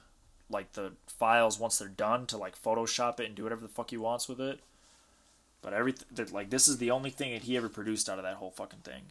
[0.51, 3.90] like the files once they're done to like Photoshop it and do whatever the fuck
[3.90, 4.61] he wants with it.
[5.61, 8.37] But everything, like this is the only thing that he ever produced out of that
[8.37, 9.03] whole fucking thing.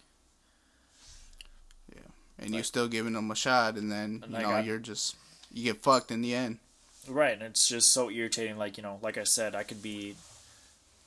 [2.40, 5.16] And you're still giving them a shot, and then And you know got- you're just
[5.52, 6.60] you get fucked in the end.
[7.08, 8.58] Right, and it's just so irritating.
[8.58, 10.16] Like you know, like I said, I could be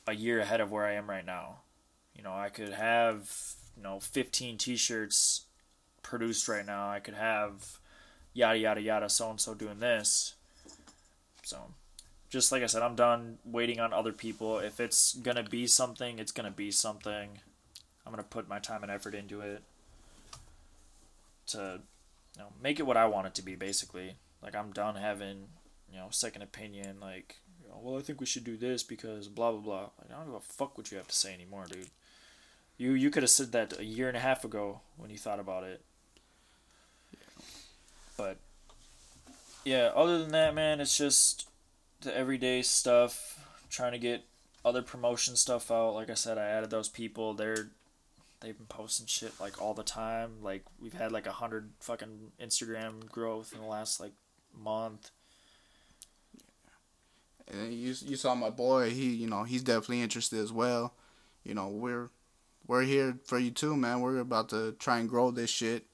[0.07, 1.59] a year ahead of where I am right now.
[2.16, 3.31] You know, I could have
[3.77, 5.43] you know 15 T-shirts
[6.03, 6.90] produced right now.
[6.90, 7.79] I could have
[8.33, 10.35] yada yada yada so and so doing this.
[11.43, 11.59] So,
[12.29, 14.59] just like I said, I'm done waiting on other people.
[14.59, 17.38] If it's gonna be something, it's gonna be something.
[18.07, 19.62] I'm gonna put my time and effort into it
[21.52, 21.80] to
[22.36, 23.54] you know make it what I want it to be.
[23.54, 25.48] Basically, like I'm done having
[25.90, 26.98] you know second opinion.
[27.00, 29.80] Like, you know, well, I think we should do this because blah blah blah.
[30.00, 31.90] Like, I don't give a fuck what you have to say anymore, dude.
[32.78, 35.40] You you could have said that a year and a half ago when you thought
[35.40, 35.82] about it.
[38.16, 38.38] But
[39.64, 41.48] yeah, other than that, man, it's just
[42.00, 43.36] the everyday stuff.
[43.70, 44.24] Trying to get
[44.64, 45.94] other promotion stuff out.
[45.94, 47.34] Like I said, I added those people.
[47.34, 47.70] They're
[48.40, 50.37] they've been posting shit like all the time.
[50.42, 54.12] Like we've had like a hundred fucking Instagram growth in the last like
[54.59, 55.11] month.
[57.53, 58.90] And you you saw my boy.
[58.90, 60.94] He you know he's definitely interested as well.
[61.44, 62.11] You know we're
[62.66, 64.00] we're here for you too, man.
[64.00, 65.85] We're about to try and grow this shit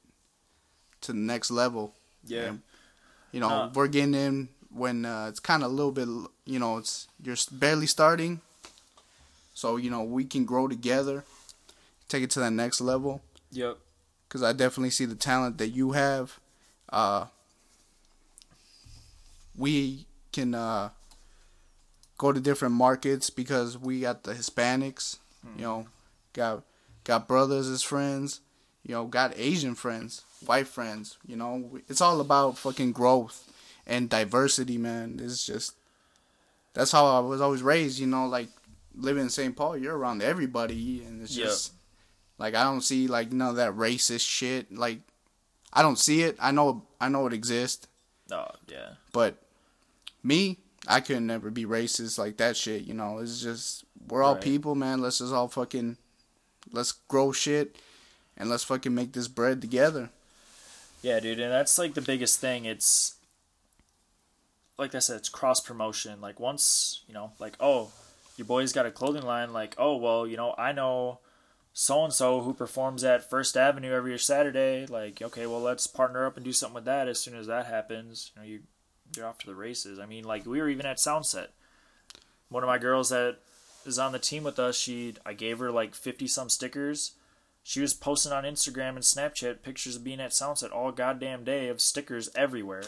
[1.02, 1.94] to the next level.
[2.26, 2.42] Yeah.
[2.42, 2.62] And,
[3.32, 3.70] you know Uh.
[3.74, 6.08] we're getting in when uh, it's kind of a little bit.
[6.44, 8.40] You know it's you're barely starting.
[9.54, 11.24] So you know we can grow together,
[12.08, 13.22] take it to that next level.
[13.52, 13.78] Yep.
[14.28, 16.40] because I definitely see the talent that you have.
[16.90, 17.26] Uh,
[19.56, 20.90] we can uh,
[22.18, 25.18] go to different markets because we got the Hispanics,
[25.56, 25.86] you know,
[26.32, 26.62] got
[27.04, 28.40] got brothers as friends,
[28.84, 31.16] you know, got Asian friends, white friends.
[31.26, 33.50] You know, it's all about fucking growth
[33.86, 35.20] and diversity, man.
[35.22, 35.74] It's just
[36.74, 37.98] that's how I was always raised.
[37.98, 38.48] You know, like
[38.94, 39.56] living in St.
[39.56, 41.72] Paul, you're around everybody, and it's just.
[42.38, 44.70] Like I don't see like none of that racist shit.
[44.76, 45.00] Like
[45.72, 46.36] I don't see it.
[46.40, 47.86] I know I know it exists,
[48.30, 48.90] Oh yeah.
[49.12, 49.36] but
[50.22, 52.82] me, I could never be racist like that shit.
[52.82, 54.42] You know, it's just we're all Right.
[54.42, 55.00] people, man.
[55.00, 55.96] Let's just all fucking
[56.72, 57.76] let's grow shit
[58.36, 60.10] and let's fucking make this bread together.
[61.02, 62.64] Yeah, dude, and that's like the biggest thing.
[62.64, 63.14] It's
[64.78, 66.20] like I said, it's cross promotion.
[66.20, 67.90] Like once, you know, like oh,
[68.36, 71.20] your boy's got a clothing line, like, oh well, you know, I know
[71.78, 76.24] so and so who performs at First Avenue every Saturday, like, okay, well let's partner
[76.24, 78.32] up and do something with that as soon as that happens.
[78.34, 78.60] You know, you
[79.14, 79.98] you're off to the races.
[79.98, 81.48] I mean, like we were even at Soundset.
[82.48, 83.40] One of my girls that
[83.84, 87.12] is on the team with us, she I gave her like fifty some stickers.
[87.62, 91.68] She was posting on Instagram and Snapchat pictures of being at Soundset all goddamn day
[91.68, 92.84] of stickers everywhere.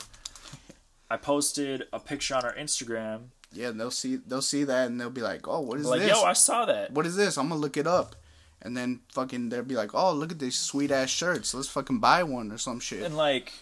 [1.11, 3.33] I posted a picture on our Instagram.
[3.53, 6.01] Yeah, and they'll see they'll see that and they'll be like, "Oh, what is Like,
[6.01, 6.11] this?
[6.13, 6.93] Like, yo, I saw that.
[6.93, 7.37] what is this?
[7.37, 8.17] I'm gonna look it up."
[8.61, 11.55] And then fucking they'll be like, "Oh, look at these sweet ass shirts.
[11.55, 13.53] Let's fucking buy one or some shit." And like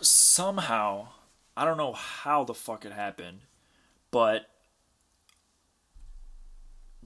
[0.00, 1.08] somehow,
[1.56, 3.40] I don't know how the fuck it happened,
[4.10, 4.48] but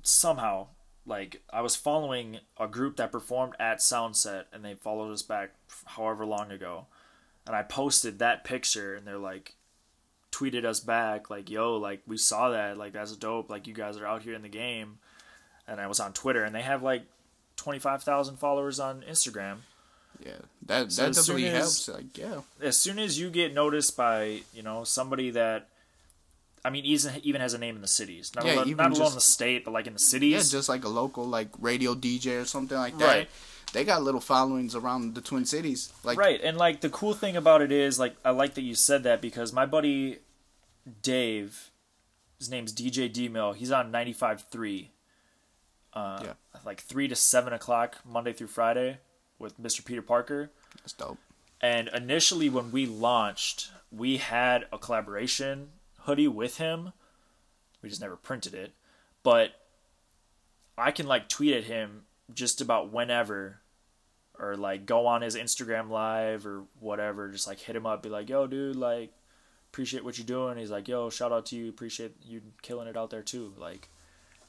[0.02, 0.68] somehow
[1.06, 5.50] like I was following a group that performed at Soundset and they followed us back
[5.84, 6.86] however long ago.
[7.46, 9.54] And I posted that picture and they're like
[10.32, 13.96] tweeted us back like yo like we saw that like that's dope like you guys
[13.96, 14.98] are out here in the game
[15.68, 17.02] and I was on Twitter and they have like
[17.56, 19.58] 25,000 followers on Instagram
[20.24, 20.32] yeah,
[20.64, 21.88] that So that definitely as- helps.
[21.88, 25.68] Like, yeah, as soon as you get noticed by you know somebody that
[26.64, 28.94] I mean even even has a name in the cities not, Yeah, alone, not alone
[28.96, 30.32] just- in the state but like in the cities.
[30.32, 33.04] Yeah, just like a local like radio DJ or something like that.
[33.06, 33.28] Right.
[33.72, 35.92] They got little followings around the Twin Cities.
[36.02, 38.74] Like right and like the cool thing about it is like I like that you
[38.74, 40.20] said that because my buddy
[41.02, 41.70] Dave
[42.38, 44.86] his name's DJ D Mill he's on 95.3
[45.96, 46.32] uh, Yeah.
[46.64, 48.98] like 3 to 7 o'clock Monday through Friday
[49.38, 49.84] with Mr.
[49.84, 51.18] Peter Parker that's dope.
[51.60, 56.92] And initially, when we launched, we had a collaboration hoodie with him.
[57.82, 58.72] We just never printed it.
[59.22, 59.52] But
[60.78, 62.02] I can like tweet at him
[62.34, 63.60] just about whenever,
[64.38, 67.30] or like go on his Instagram live or whatever.
[67.30, 69.12] Just like hit him up, be like, "Yo, dude, like
[69.72, 71.70] appreciate what you're doing." He's like, "Yo, shout out to you.
[71.70, 73.88] Appreciate you killing it out there too." Like,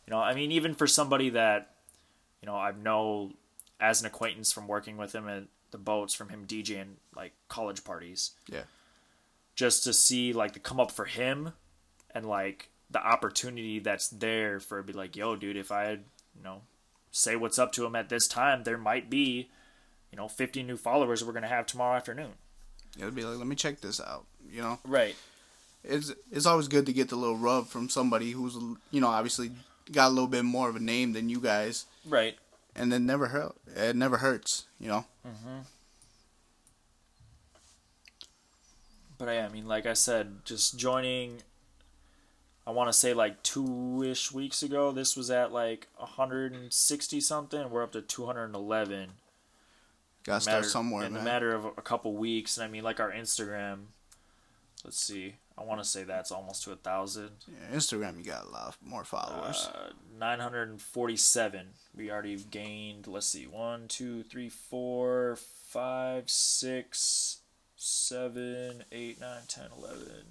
[0.07, 1.75] you know, I mean, even for somebody that
[2.41, 3.33] you know I've know
[3.79, 7.83] as an acquaintance from working with him at the boats from him DJing like college
[7.83, 8.31] parties.
[8.49, 8.61] Yeah.
[9.55, 11.51] just to see like the come up for him
[12.15, 16.03] and like the opportunity that's there for be like, yo, dude, if I had,
[16.37, 16.61] you know,
[17.11, 19.49] say what's up to him at this time, there might be,
[20.11, 22.31] you know, 50 new followers we're gonna have tomorrow afternoon.
[22.97, 24.25] It'd be like, let me check this out.
[24.49, 25.15] You know, Right.
[25.83, 28.55] it's it's always good to get the little rub from somebody who's
[28.91, 29.51] you know obviously
[29.91, 32.37] got a little bit more of a name than you guys, Right.
[32.75, 33.55] and then never hurt.
[33.75, 34.65] It never hurts.
[34.79, 35.05] You know.
[35.25, 35.59] Mm-hmm.
[39.17, 41.41] But yeah, I mean, like I said, just joining.
[42.67, 44.91] I want to say like two ish weeks ago.
[44.91, 47.69] This was at like 160 something.
[47.69, 49.09] We're up to 211.
[50.23, 51.21] Gotta start matter- somewhere, in man.
[51.21, 52.57] a matter of a couple weeks.
[52.57, 53.85] And I mean, like our Instagram.
[54.83, 55.35] Let's see.
[55.57, 57.31] I want to say that's almost to a thousand.
[57.47, 59.69] Yeah, Instagram, you got a lot more followers.
[59.73, 59.89] Uh,
[60.19, 61.67] 947.
[61.95, 63.07] We already gained.
[63.07, 63.47] Let's see.
[63.47, 67.39] One, two, three, four, five, six,
[67.75, 70.25] seven, eight, nine, ten, eleven,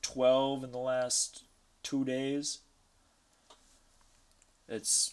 [0.00, 1.44] twelve in the last
[1.82, 2.60] two days.
[4.66, 5.12] It's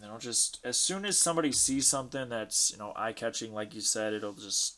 [0.00, 3.74] you know just as soon as somebody sees something that's you know eye catching, like
[3.74, 4.76] you said, it'll just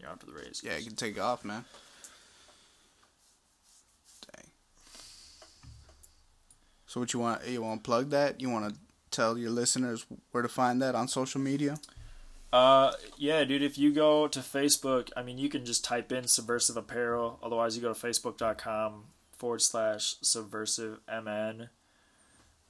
[0.00, 0.62] you're to the race.
[0.64, 1.64] yeah, you can take off, man.
[6.92, 7.48] So what you want?
[7.48, 8.42] You want to plug that?
[8.42, 8.78] You want to
[9.10, 11.78] tell your listeners where to find that on social media?
[12.52, 13.62] Uh, yeah, dude.
[13.62, 17.38] If you go to Facebook, I mean, you can just type in Subversive Apparel.
[17.42, 21.70] Otherwise, you go to facebook.com forward slash Subversive MN.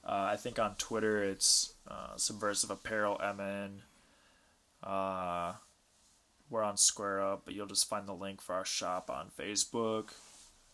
[0.05, 3.81] Uh, I think on Twitter it's uh, Subversive Apparel MN.
[4.81, 5.55] Uh,
[6.49, 10.11] we're on Square Up, but you'll just find the link for our shop on Facebook.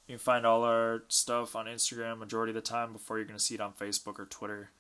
[0.10, 3.38] You can find all our stuff on Instagram majority of the time before you're going
[3.38, 4.72] to see it on Facebook or Twitter.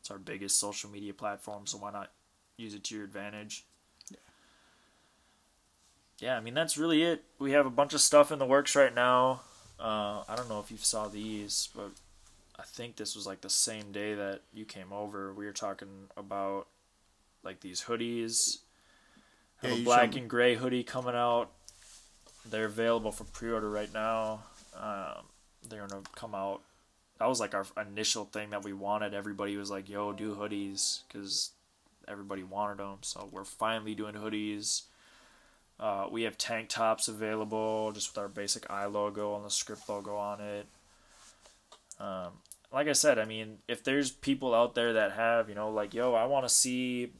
[0.00, 2.12] It's our biggest social media platform, so why not
[2.56, 3.66] use it to your advantage.
[6.18, 7.24] Yeah, I mean that's really it.
[7.38, 9.42] We have a bunch of stuff in the works right now.
[9.78, 11.90] Uh, I don't know if you saw these, but
[12.58, 15.34] I think this was like the same day that you came over.
[15.34, 16.68] We were talking about
[17.42, 18.60] like these hoodies.
[19.62, 21.50] I have Yeah, a black and gray hoodie coming out.
[22.48, 24.44] They're available for pre-order right now.
[24.78, 25.26] Um,
[25.68, 26.62] they're gonna come out.
[27.18, 29.14] That was like our initial thing that we wanted.
[29.14, 31.50] Everybody was like, "Yo, do hoodies," because
[32.08, 32.98] everybody wanted them.
[33.02, 34.82] So we're finally doing hoodies.
[35.78, 39.88] Uh, we have tank tops available just with our basic I logo and the script
[39.88, 40.66] logo on it.
[41.98, 42.32] Um,
[42.72, 45.94] like I said, I mean, if there's people out there that have, you know, like,
[45.94, 47.12] yo, I want to see.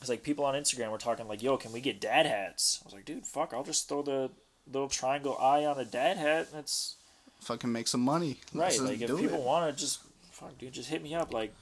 [0.00, 2.80] It's like people on Instagram were talking like, yo, can we get dad hats?
[2.82, 4.30] I was like, dude, fuck, I'll just throw the
[4.70, 6.48] little triangle eye on a dad hat.
[6.52, 6.96] That's
[7.42, 8.38] Fucking make some money.
[8.54, 8.66] right.
[8.68, 9.42] Let's Like if people it.
[9.42, 11.32] want to just fuck, dude, just hit me up.
[11.32, 11.52] Like,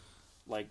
[0.47, 0.69] like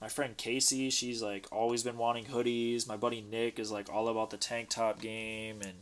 [0.00, 2.86] my friend Casey, she's like always been wanting hoodies.
[2.86, 5.74] My buddy Nick is like all about the tank top game and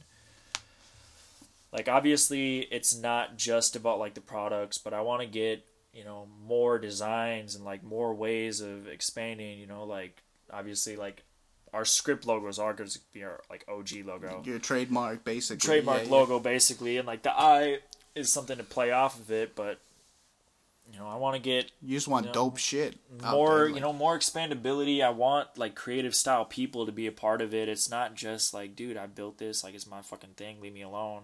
[1.73, 6.05] like obviously it's not just about like the products, but I want to get you
[6.05, 9.59] know more designs and like more ways of expanding.
[9.59, 11.23] You know, like obviously like
[11.75, 15.59] our script logos are going to be our like OG logo Your trademark, basically.
[15.67, 16.13] trademark Yeah, yeah.
[16.13, 17.79] logo basically and like the eye
[18.15, 19.81] is something to play off of it but
[20.93, 22.97] you know i want to get You just want you know, dope shit.
[23.23, 27.13] more there, you know more expandability i want like creative style people to be a
[27.13, 30.35] part of it it's not just like dude i built this like it's my fucking
[30.37, 31.23] thing leave me alone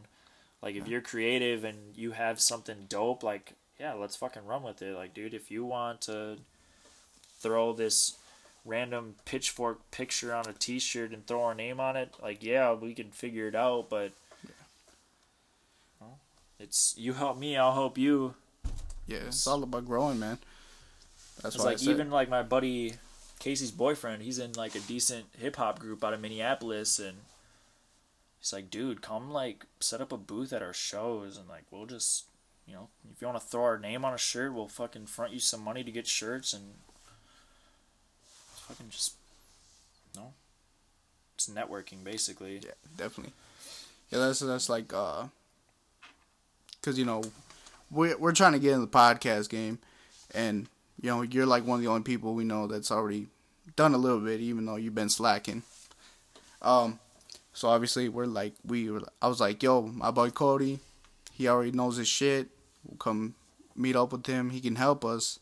[0.62, 4.82] like if you're creative and you have something dope like yeah let's fucking run with
[4.82, 6.38] it like dude if you want to
[7.38, 8.16] throw this
[8.64, 12.94] random pitchfork picture on a t-shirt and throw our name on it like yeah we
[12.94, 14.12] can figure it out but
[16.00, 16.18] well,
[16.58, 18.34] it's you help me i'll help you
[19.06, 20.38] Yeah, it's all about growing, man.
[21.42, 22.94] That's It's why like even like my buddy
[23.38, 27.16] Casey's boyfriend, he's in like a decent hip hop group out of Minneapolis and
[28.38, 31.86] he's like, dude, come like set up a booth at our shows and like we'll
[31.86, 32.26] just
[32.66, 35.32] you know, if you want to throw our name on a shirt, we'll fucking front
[35.32, 36.74] you some money to get shirts and
[38.70, 39.14] fucking just
[40.14, 40.32] no.
[41.34, 42.60] It's networking basically.
[42.62, 43.32] Yeah, definitely.
[44.10, 45.24] Yeah, that's that's like uh,
[46.82, 47.22] cause you know,
[47.90, 49.78] we're we're trying to get in the podcast game,
[50.34, 50.66] and
[51.00, 53.26] you know you're like one of the only people we know that's already
[53.76, 55.62] done a little bit, even though you've been slacking.
[56.62, 56.98] Um,
[57.52, 59.02] so obviously we're like we were.
[59.20, 60.80] I was like, yo, my boy Cody,
[61.32, 62.48] he already knows his shit.
[62.84, 63.34] We'll come
[63.76, 64.50] meet up with him.
[64.50, 65.38] He can help us.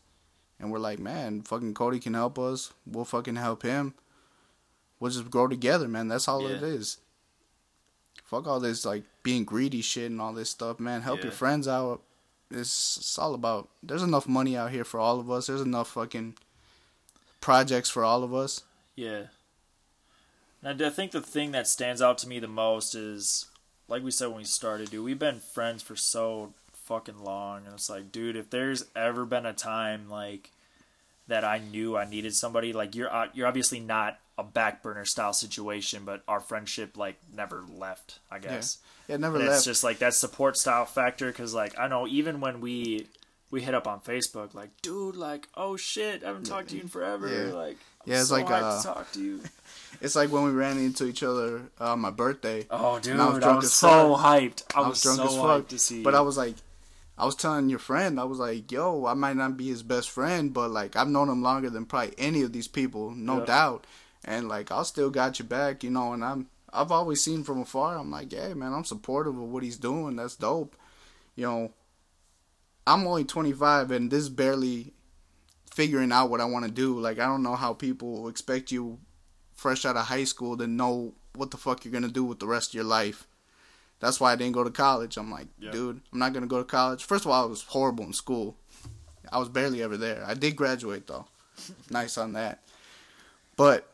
[0.59, 2.73] And we're like, man, fucking Cody can help us.
[2.85, 3.93] We'll fucking help him.
[4.99, 6.09] We'll just grow together, man.
[6.09, 6.67] That's all it Yeah.
[6.67, 6.97] is.
[8.25, 11.01] Fuck all this like being greedy shit and all this stuff, man.
[11.01, 12.01] Help your friends out.
[12.51, 13.69] It's, it's all about.
[13.81, 15.47] There's enough money out here for all of us.
[15.47, 16.35] There's enough fucking
[17.41, 18.63] projects for all of us.
[18.95, 19.23] Yeah.
[20.61, 23.45] And I think the thing that stands out to me the most is
[23.87, 26.53] like we said when we started, dude, we've been friends for so
[26.89, 30.49] fucking long, and it's like, dude, if there's ever been a time like
[31.27, 35.05] that I knew I needed somebody, like you're uh, you're obviously not a back burner
[35.05, 38.19] style situation, but our friendship like never left.
[38.29, 38.79] I guess.
[39.07, 39.57] Yeah, it never And left.
[39.57, 43.07] It's just like that support style factor because like I know even when we
[43.51, 46.81] we hit up on Facebook, like dude, like oh shit, I haven't talked to you
[46.81, 47.29] in forever.
[47.29, 47.53] Yeah.
[47.53, 49.41] Like I'm Yeah, it's so like, hyped uh, to talk to you.
[50.01, 52.65] It's like when we ran into each other uh, on my birthday.
[52.69, 54.25] Oh dude, I was I drunk was as so fuck.
[54.25, 54.63] hyped.
[54.73, 55.67] I, I was, was drunk so as hyped fuck.
[55.69, 56.03] to see.
[56.03, 56.15] But.
[56.15, 56.55] I was like,
[57.19, 60.09] I was telling your friend, I was like, yo, I might not be his best
[60.09, 63.45] friend, but like I've known him longer than probably any of these people, no Yeah.
[63.45, 63.87] doubt.
[64.23, 66.13] And like I'll still got your back, you know.
[66.13, 67.97] And I'm I've always seen from afar.
[67.97, 70.15] I'm like, yeah, man, I'm supportive of what he's doing.
[70.15, 70.75] That's dope.
[71.35, 71.73] You know,
[72.87, 74.93] I'm only 25, and this is barely
[75.71, 76.99] figuring out what I want to do.
[76.99, 78.99] Like I don't know how people expect you
[79.53, 82.47] fresh out of high school to know what the fuck you're gonna do with the
[82.47, 83.27] rest of your life.
[83.99, 85.17] That's why I didn't go to college.
[85.17, 85.71] I'm like, Yeah.
[85.71, 87.03] dude, I'm not gonna go to college.
[87.03, 88.55] First of all, I was horrible in school.
[89.31, 90.23] I was barely ever there.
[90.25, 91.25] I did graduate though.
[91.89, 92.61] nice on that.
[93.57, 93.87] But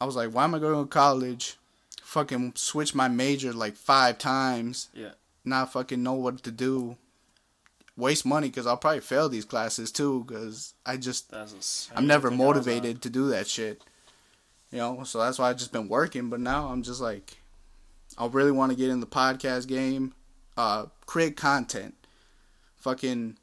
[0.00, 1.56] I was like, why am I going to college?
[2.02, 4.88] Fucking switch my major like five times.
[4.94, 5.10] Yeah.
[5.44, 6.96] Not fucking know what to do.
[7.96, 12.40] Waste money because I'll probably fail these classes too because I just I'm never thing
[12.40, 12.64] I was on.
[12.64, 13.82] motivated to do that shit.
[14.70, 16.30] You know, so that's why I've just been working.
[16.30, 17.38] But now I'm just like,
[18.18, 20.12] I really want to get in the podcast game,
[20.56, 21.94] uh, create content,
[22.76, 23.36] fucking,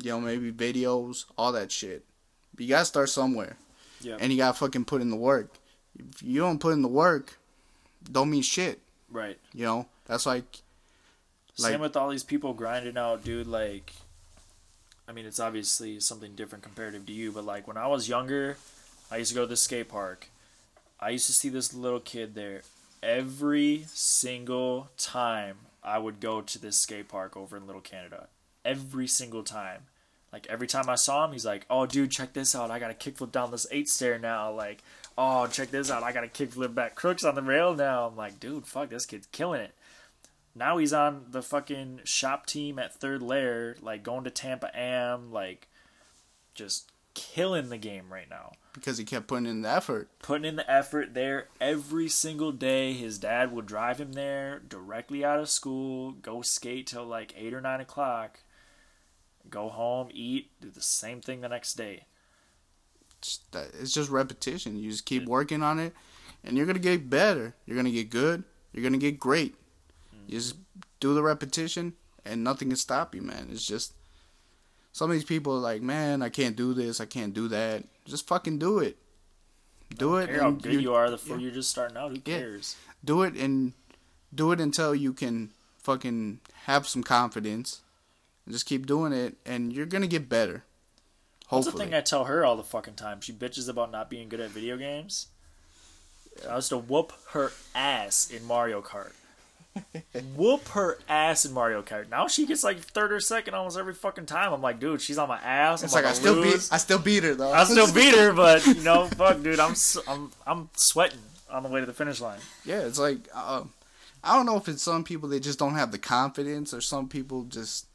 [0.00, 2.04] you know, maybe videos, all that shit.
[2.54, 3.56] But you gotta start somewhere,
[4.00, 4.16] Yeah.
[4.20, 5.50] and you gotta fucking put in the work.
[5.98, 7.38] If you don't put in the work,
[8.10, 8.80] don't mean shit.
[9.10, 9.38] Right.
[9.52, 10.62] You know, that's like,
[11.54, 13.46] Same Like- with all these people grinding out, dude.
[13.46, 13.92] Like,
[15.06, 18.56] I mean, it's obviously something different comparative to you, but like when I was younger,
[19.10, 20.28] I used to go to the skate park.
[20.98, 22.62] I used to see this little kid there
[23.02, 28.28] every single time I would go to this skate park over in Little Canada.
[28.64, 29.82] Every single time.
[30.32, 32.70] Like every time I saw him, he's like, "Oh, dude, check this out!
[32.70, 34.82] I got a kickflip down this eight stair now." Like,
[35.18, 36.02] "Oh, check this out!
[36.02, 39.04] I got a kickflip back crooks on the rail now." I'm like, "Dude, fuck, this
[39.04, 39.74] kid's killing it."
[40.54, 45.32] Now he's on the fucking shop team at Third Lair, like going to Tampa Am,
[45.32, 45.68] like
[46.54, 48.52] just killing the game right now.
[48.74, 50.08] because he kept putting in the effort.
[50.22, 52.94] Putting in the effort there every single day.
[52.94, 57.52] His dad would drive him there directly out of school, go skate till like eight
[57.52, 58.40] or nine o'clock,
[59.50, 62.06] go home, eat, do the same thing the next day.
[63.20, 64.76] It's just repetition.
[64.76, 65.94] You just keep working on it,
[66.42, 67.54] and you're gonna get better.
[67.66, 68.42] You're gonna get good.
[68.72, 69.54] You're gonna get great.
[70.26, 70.80] You just mm-hmm.
[70.98, 71.92] do the repetition,
[72.24, 73.48] and nothing can stop you, man.
[73.52, 73.92] It's just
[74.92, 77.00] some of these people are like, man, I can't do this.
[77.00, 77.84] I can't do that.
[78.04, 78.96] Just fucking do it.
[79.96, 80.26] Do it.
[80.28, 81.36] care how good you- are the yeah.
[81.36, 82.10] you're just starting out.
[82.10, 82.38] Who Yeah.
[82.38, 82.76] cares?
[83.04, 83.72] do it and
[84.32, 87.80] do it until you can fucking have some confidence.
[88.48, 90.64] Just keep doing it, and you're gonna get better.
[91.50, 93.20] That's the thing I tell her all the fucking time.
[93.20, 95.26] She bitches about not being good at video games.
[96.48, 99.12] I was to whoop her ass in Mario Kart.
[100.36, 102.08] Whoop her ass in Mario Kart.
[102.10, 104.52] Now she gets like third or second almost every fucking time.
[104.52, 105.82] I'm like, dude, she's on my ass.
[105.82, 106.68] I'm it's like I still lose.
[106.68, 106.74] beat.
[106.74, 107.52] I still beat her though.
[107.52, 109.74] I still beat her, but you know, fuck, dude, I'm
[110.06, 111.20] I'm I'm sweating
[111.50, 112.40] on the way to the finish line.
[112.64, 113.64] Yeah, it's like uh,
[114.22, 117.08] I don't know if it's some people they just don't have the confidence, or some
[117.08, 117.86] people just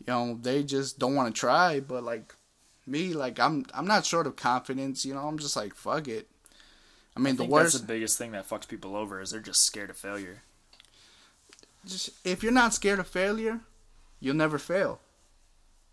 [0.00, 1.80] you know they just don't want to try.
[1.80, 2.34] But like
[2.86, 5.04] me, like I'm I'm not short of confidence.
[5.04, 6.28] You know, I'm just like fuck it.
[7.16, 7.72] I mean, I the worst.
[7.72, 10.42] that's the biggest thing that fucks people over is they're just scared of failure.
[11.86, 13.60] Just if you're not scared of failure,
[14.20, 15.00] you'll never fail.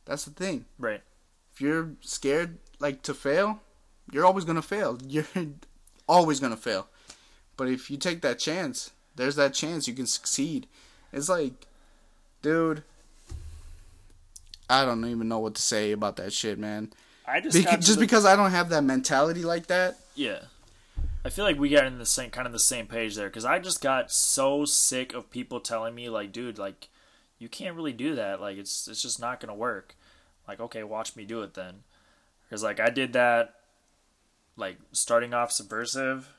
[0.05, 0.65] That's the thing.
[0.77, 1.01] Right.
[1.53, 3.61] If you're scared like to fail,
[4.11, 4.99] you're always gonna fail.
[5.07, 5.25] You're
[6.07, 6.87] always gonna fail.
[7.57, 10.67] But if you take that chance, there's that chance you can succeed.
[11.13, 11.53] It's like,
[12.41, 12.83] dude,
[14.69, 16.91] I don't even know what to say about that shit, man.
[17.27, 19.97] I just to just because I don't have that mentality like that.
[20.15, 20.39] Yeah.
[21.25, 23.45] I feel like we got in the same kind of the same page there because
[23.45, 26.87] I just got so sick of people telling me like, dude, like,
[27.39, 28.39] you can't really do that.
[28.39, 29.95] Like, it's it's just not gonna work.
[30.47, 31.77] Like, okay, watch me do it then.
[32.43, 33.55] Because like I did that,
[34.55, 36.29] like starting off subversive.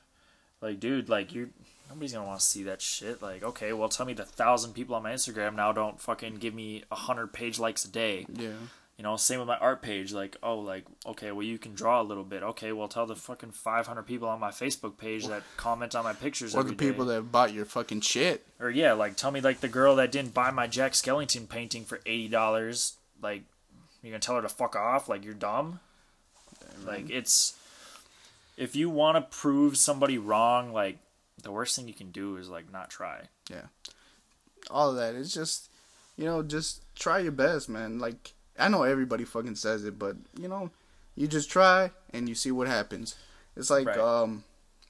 [0.61, 1.49] Like, dude, like you,
[1.89, 3.21] nobody's gonna want to see that shit.
[3.21, 6.53] Like, okay, well, tell me the thousand people on my Instagram now don't fucking give
[6.53, 8.25] me a hundred page likes a day.
[8.33, 8.51] Yeah.
[8.97, 10.11] You know, same with my art page.
[10.11, 12.41] Like, oh, like, okay, well, you can draw a little bit.
[12.41, 16.13] Okay, well, tell the fucking 500 people on my Facebook page that comment on my
[16.13, 17.15] pictures Or the people day.
[17.15, 18.43] that bought your fucking shit.
[18.59, 21.85] Or, yeah, like, tell me, like, the girl that didn't buy my Jack Skellington painting
[21.85, 22.93] for $80.
[23.21, 23.43] Like,
[24.01, 25.07] you're gonna tell her to fuck off?
[25.07, 25.79] Like, you're dumb?
[26.85, 27.17] Like, mm-hmm.
[27.17, 27.55] it's.
[28.57, 30.97] If you want to prove somebody wrong, like,
[31.43, 33.25] the worst thing you can do is, like, not try.
[33.51, 33.67] Yeah.
[34.71, 35.13] All of that.
[35.13, 35.69] It's just,
[36.17, 37.99] you know, just try your best, man.
[37.99, 40.71] Like I know everybody fucking says it, but you know,
[41.15, 43.15] you just try and you see what happens.
[43.55, 43.97] It's like Right.
[43.97, 44.43] um,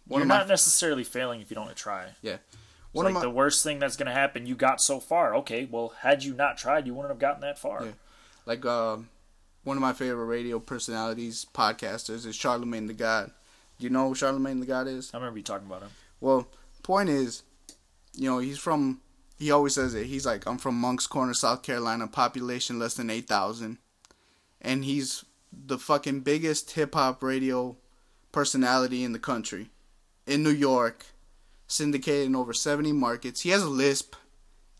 [0.08, 2.08] one You're of my not necessarily failing if you don't try.
[2.22, 2.38] yeah,
[2.92, 5.36] One like my the worst thing that's gonna happen, you got so far.
[5.38, 7.86] Okay, well, had you not tried, you wouldn't have gotten that far.
[7.86, 7.92] Yeah.
[8.46, 9.10] like um,
[9.64, 13.32] one of my favorite radio personalities, podcasters, is Charlemagne the God.
[13.80, 15.12] Do you know who Charlemagne the God is?
[15.14, 15.90] I remember you talking about him.
[16.20, 16.48] Well,
[16.84, 17.44] point is,
[18.16, 19.02] you know, he's from.
[19.38, 20.08] He always says it.
[20.08, 23.78] He's like, I'm from Moncks Corner, South Carolina, population less than eight thousand,
[24.62, 25.24] and he's
[25.54, 27.78] the fucking biggest hip hop radio
[28.32, 29.70] personality in the country,
[30.26, 31.06] in New York,
[31.68, 33.42] syndicated in over seventy markets.
[33.42, 34.16] He has a lisp,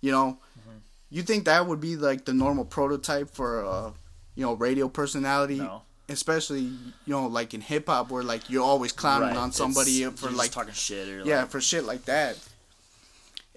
[0.02, 0.40] you know.
[0.60, 0.78] Mm-hmm.
[1.10, 3.94] You think that would be like the normal prototype for a,
[4.36, 5.60] you know, radio personality?
[5.60, 9.38] No, Especially, you know, like in hip hop, where like you're always clowning Right.
[9.38, 12.38] on somebody It's- for like talking shit or yeah, like, for shit like that.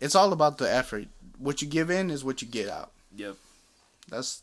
[0.00, 1.08] It's all about the effort.
[1.38, 2.92] What you give in is what you get out.
[3.16, 3.36] yep.
[4.08, 4.42] That's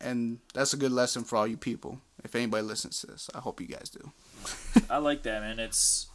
[0.00, 2.00] and that's a good lesson for all you people.
[2.24, 4.12] If anybody listens to this, I hope you guys do.
[4.90, 5.58] I like that, man.
[5.58, 6.06] It's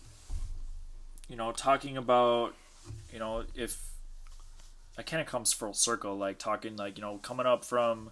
[1.30, 2.54] you know talking about
[3.12, 3.80] you know if
[4.98, 8.12] it kind of comes full circle, like talking like you know coming up from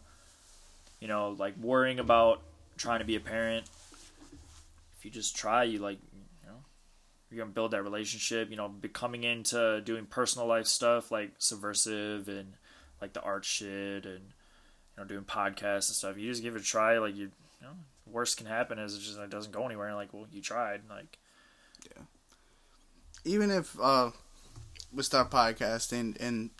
[0.99, 2.41] you know like worrying about
[2.77, 3.65] trying to be a parent.
[4.97, 5.99] If you just try, you like
[7.35, 8.49] you're gonna build that relationship.
[8.49, 12.53] You know, becoming into doing personal life stuff like subversive and
[13.01, 16.17] like the art shit and you know doing podcasts and stuff.
[16.17, 16.97] You just give it a try.
[16.97, 17.23] Like you,
[17.61, 17.73] you know,
[18.11, 19.87] worst can happen is it just it doesn't go anywhere.
[19.87, 20.81] And Like well, you tried.
[20.89, 21.17] Like
[21.95, 22.03] yeah.
[23.25, 24.11] Even if uh,
[24.93, 26.51] we start podcasting and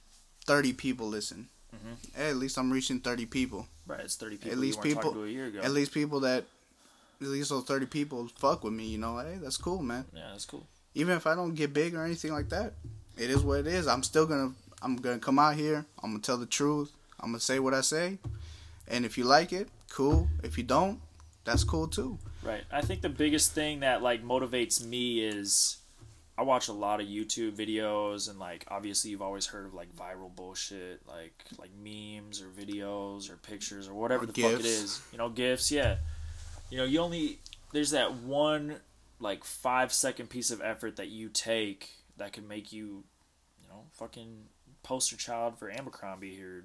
[0.46, 2.16] thirty people listen, Mhm.
[2.16, 3.68] hey, at least I'm reaching thirty people.
[3.88, 4.52] right, it's thirty people.
[4.52, 5.62] At least you people- a year ago.
[5.62, 6.46] At least people that,
[7.22, 8.86] at least those thirty people fuck with me.
[8.86, 10.06] You know, hey, that's cool, man.
[10.14, 10.66] yeah, that's cool.
[10.94, 12.74] even if I don't get big or anything like that,
[13.18, 13.88] it is what it is.
[13.88, 15.86] I'm still gonna I'm gonna come out here.
[16.04, 16.92] I'm gonna tell the truth.
[17.20, 18.18] I'm gonna say what I say,
[18.88, 20.28] and if you like it, cool.
[20.44, 21.00] If you don't,
[21.44, 22.18] that's cool too.
[22.44, 22.64] Right.
[22.72, 25.78] I think the biggest thing that like motivates me is
[26.38, 29.96] I watch a lot of YouTube videos and like obviously you've always heard of like
[29.96, 34.66] viral bullshit, like like memes or videos or pictures or whatever Or the fuck it
[34.66, 35.02] is.
[35.12, 35.96] You know, gifs, yeah.
[36.70, 37.40] You know, you only
[37.74, 38.78] there's that one
[39.20, 43.04] like 5 second piece of effort that you take that can make you,
[43.62, 44.46] you know, fucking
[44.84, 46.64] poster child for Abercrombie or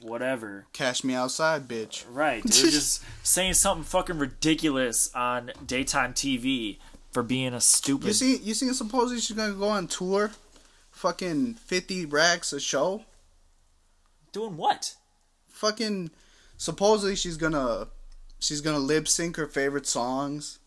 [0.00, 0.66] whatever.
[0.72, 2.04] Cash me outside, bitch.
[2.10, 2.42] Right.
[2.44, 6.78] They're just saying something fucking ridiculous on daytime TV
[7.10, 8.08] for being a stupid.
[8.08, 10.32] You see, you see, supposedly she's gonna go on tour,
[10.90, 13.04] fucking fifty racks a show.
[14.32, 14.96] doing what?
[15.48, 16.10] Fucking,
[16.56, 17.86] supposedly she's gonna,
[18.38, 20.58] she's gonna lip sync her favorite songs.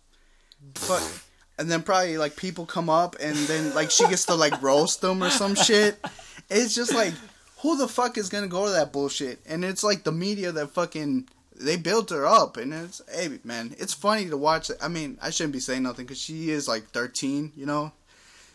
[0.87, 1.21] But,
[1.59, 5.01] and then probably like people come up and then like she gets to like roast
[5.01, 6.03] them or some shit.
[6.49, 7.13] It's just like,
[7.61, 9.39] who the fuck is gonna go to that bullshit?
[9.45, 11.27] And it's like the media that fucking
[11.59, 14.69] they built her up, and it's hey man, it's funny to watch.
[14.81, 17.91] I mean, I shouldn't be saying nothing because she is like thirteen, you know.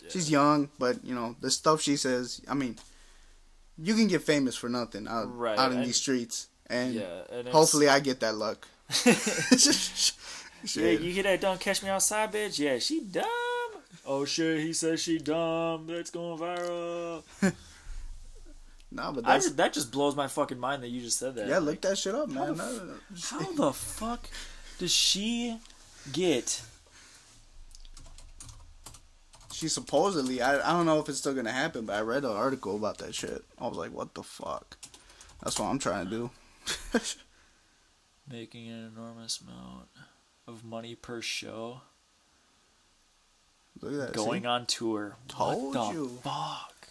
[0.09, 2.41] She's young, but you know the stuff she says.
[2.49, 2.77] I mean,
[3.79, 7.23] you can get famous for nothing out, Right, out in and- these streets, and Yeah,
[7.31, 8.67] and hopefully I get that luck.
[10.75, 11.41] Yeah, you hear that?
[11.41, 12.59] Don't catch me outside, bitch.
[12.59, 13.25] Yeah, she dumb.
[14.07, 15.87] Oh shit, he says she dumb.
[15.89, 17.23] That's going viral.
[18.93, 21.49] no, but I just, that just blows my fucking mind that you just said that.
[21.49, 21.59] yeah.
[21.59, 22.57] Look that shit up, man.
[22.57, 22.95] no,
[23.31, 24.29] How the fuck
[24.79, 25.59] does she
[26.13, 26.63] get?
[29.53, 32.31] she supposedly I, I don't know if it's still gonna happen, but I read an
[32.33, 33.45] article about that shit.
[33.59, 34.77] I was like, what the fuck?
[35.43, 36.31] That's what I'm trying to do.
[38.33, 39.89] Making an enormous amount
[40.49, 41.83] of money per show.
[43.83, 44.13] Look at that.
[44.15, 44.49] Going see?
[44.49, 45.17] on tour.
[45.29, 46.09] Told what the you.
[46.25, 46.89] fuck?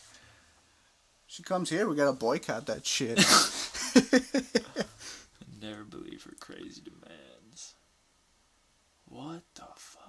[1.25, 3.17] She comes here, we gotta boycott that shit.
[3.17, 3.23] I
[5.61, 7.73] Never believe her crazy demands.
[9.05, 10.05] What the fuck?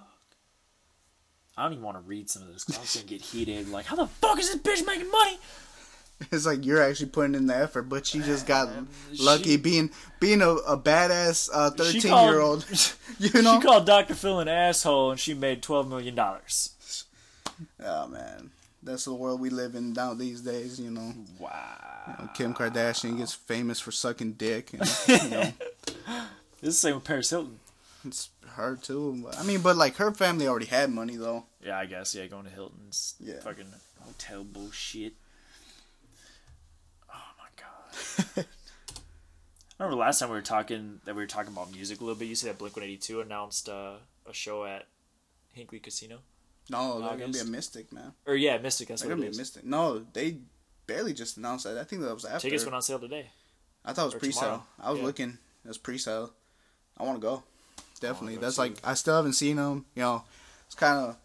[1.57, 3.69] I don't even want to read some of this because I was gonna get heated.
[3.69, 5.39] Like, how the fuck is this bitch making money?
[6.31, 8.69] It's like you're actually putting in the effort, but she just got
[9.19, 9.89] lucky being
[10.19, 12.65] being a, a badass uh, thirteen called- year old.
[13.19, 13.59] You know?
[13.59, 14.15] She called Dr.
[14.15, 17.05] Phil an asshole and she made twelve million dollars.
[17.83, 18.51] oh man,
[18.81, 20.79] that's the world we live in now these days.
[20.79, 22.29] You know, Wow.
[22.33, 25.53] Kim Kardashian gets famous for sucking dick, and you know,
[26.61, 27.59] This is the same with Paris Hilton.
[28.05, 29.29] it's her too.
[29.37, 31.45] I mean, but like her family already had money though.
[31.63, 32.13] Yeah, I guess.
[32.15, 33.39] Yeah, going to Hilton's Yeah.
[33.41, 33.67] fucking
[34.01, 35.13] hotel bullshit.
[37.09, 38.45] Oh my god.
[39.79, 42.17] I remember last time we were talking that we were talking about music a little
[42.17, 42.25] bit.
[42.27, 43.93] You said that Blink One Eighty Two announced uh,
[44.27, 44.87] a show at
[45.53, 46.19] Hinckley Casino,
[46.69, 48.13] No, they're gonna be a mystic, man.
[48.25, 48.87] or yeah, Mystic.
[48.87, 49.63] That's They're gonna be a mystic.
[49.65, 50.37] No, they
[50.87, 51.77] barely just announced that.
[51.77, 52.47] I think that was after.
[52.47, 53.31] Tickets went on sale today.
[53.85, 54.41] I thought it was or pre-sale.
[54.41, 54.63] tomorrow.
[54.79, 55.05] I was Yeah.
[55.05, 55.37] looking.
[55.65, 56.31] It was pre-sale.
[56.97, 57.43] I want to go.
[57.99, 58.35] Definitely.
[58.35, 58.61] go That's too.
[58.61, 59.85] like I still haven't seen them.
[59.95, 60.23] You know,
[60.67, 61.17] it's kind of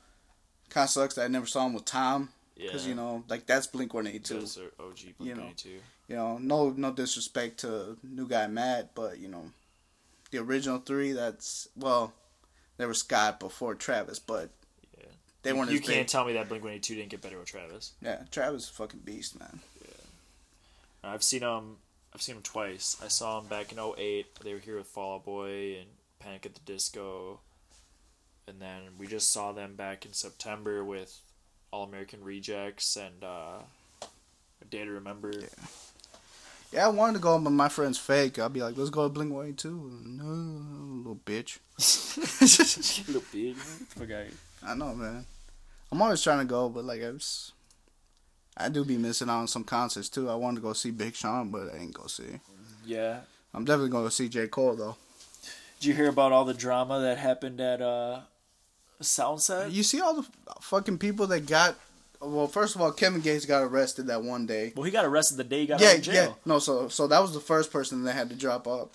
[0.70, 2.66] kind of sucks that I never saw him with Tom Yeah.
[2.66, 4.40] because you know like that's Blink One Eighty Two.
[4.40, 5.42] Those are OG Blink know.
[5.44, 5.80] 92.
[6.08, 9.50] You know, no no disrespect to new guy Matt, but you know,
[10.30, 11.12] the original three.
[11.12, 12.12] That's well,
[12.78, 14.48] there was Scott before Travis, but
[14.98, 15.04] Yeah.
[15.42, 16.06] they weren't You can't big.
[16.06, 17.92] tell me that Blink 182 didn't get better with Travis.
[18.00, 19.60] Yeah, Travis is a fucking beast, man.
[19.84, 21.76] Yeah, I've seen him.
[22.14, 22.96] I've seen him twice.
[23.04, 24.34] I saw him back in 08.
[24.42, 25.88] They were here with Fall Out Boy and
[26.20, 27.40] Panic at the Disco,
[28.46, 31.20] and then we just saw them back in September with
[31.70, 33.58] All American Rejects and uh,
[34.00, 35.30] A Day to Remember.
[35.38, 35.48] Yeah,
[36.76, 38.38] I wanted to go, but my friend's fake.
[38.38, 39.90] I'd be like, let's go to Blink One Two.
[40.04, 40.24] No,
[40.98, 41.58] little bitch.
[43.06, 43.56] Little big.
[44.00, 44.28] Okay.
[44.66, 45.24] I know, man.
[45.90, 47.52] I'm always trying to go, but like I was,
[48.56, 50.28] I do be missing out on some concerts too.
[50.28, 52.40] I wanted to go see Big Sean, but I ain't go see.
[52.84, 53.20] Yeah.
[53.54, 54.96] I'm definitely going to see J Cole though.
[55.80, 58.20] Did you hear about all the drama that happened at uh,
[59.00, 59.72] Soundset?
[59.72, 60.28] You see all the
[60.60, 61.76] fucking people that got.
[62.20, 64.72] Well, first of all, Kevin Gates got arrested that one day.
[64.74, 66.14] Well, he got arrested the day he got yeah, out of jail.
[66.14, 66.32] yeah.
[66.44, 68.92] No, so so that was the first person that had to drop up.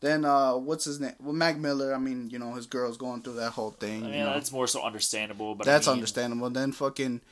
[0.00, 1.14] Then uh, what's his name?
[1.18, 1.94] Well, Mac Miller.
[1.94, 4.04] I mean, you know, his girl's going through that whole thing.
[4.04, 4.34] I you know.
[4.34, 6.50] that's more so understandable, but That's I mean, understandable.
[6.50, 7.22] Then fucking,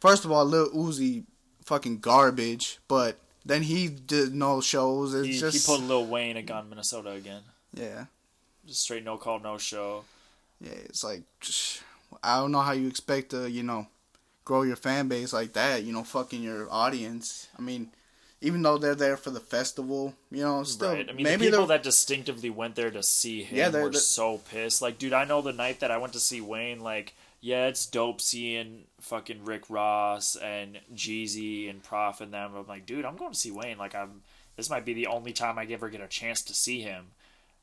[0.00, 1.24] first of all, Lil Uzi,
[1.64, 2.78] fucking garbage.
[2.88, 5.12] But then he did no shows.
[5.14, 7.42] It's He, just he put Lil Wayne a gun Minnesota again.
[7.74, 8.06] yeah,
[8.66, 10.04] Just straight no call, no show.
[10.62, 10.70] yeah.
[10.72, 11.24] It's like
[12.22, 13.86] I don't know how you expect to you know
[14.48, 15.84] grow your fan base like that.
[15.84, 17.48] You know, fucking your audience.
[17.58, 17.90] I mean,
[18.40, 21.06] even though they're there for the festival, you know, still right.
[21.08, 23.90] I mean, maybe the people that distinctively went there to see him Yeah, they're- were
[23.90, 24.80] they're- so pissed.
[24.80, 27.84] Like, dude, I know the night that I went to see Wayne, like, yeah, it's
[27.84, 32.54] dope seeing fucking Rick Ross and Jeezy and Prof and them.
[32.56, 33.76] I'm like, dude, I'm going to see Wayne.
[33.78, 34.22] Like, I'm.
[34.56, 37.12] This might be the only time I ever get a chance to see him.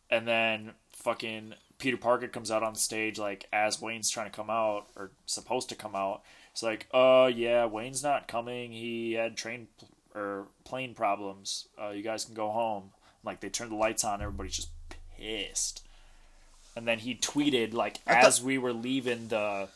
[0.10, 4.50] And then fucking Peter Parker comes out on stage like as Wayne's trying to come
[4.50, 6.22] out or supposed to come out.
[6.56, 8.72] It's like, uh, yeah, Wayne's not coming.
[8.72, 9.68] He had train
[10.16, 11.68] or plane problems.
[11.78, 12.92] Uh, you guys can go home.
[13.26, 14.70] Like they turned the lights on, everybody's just
[15.18, 15.86] pissed.
[16.78, 19.68] And then he tweeted like I as we were leaving the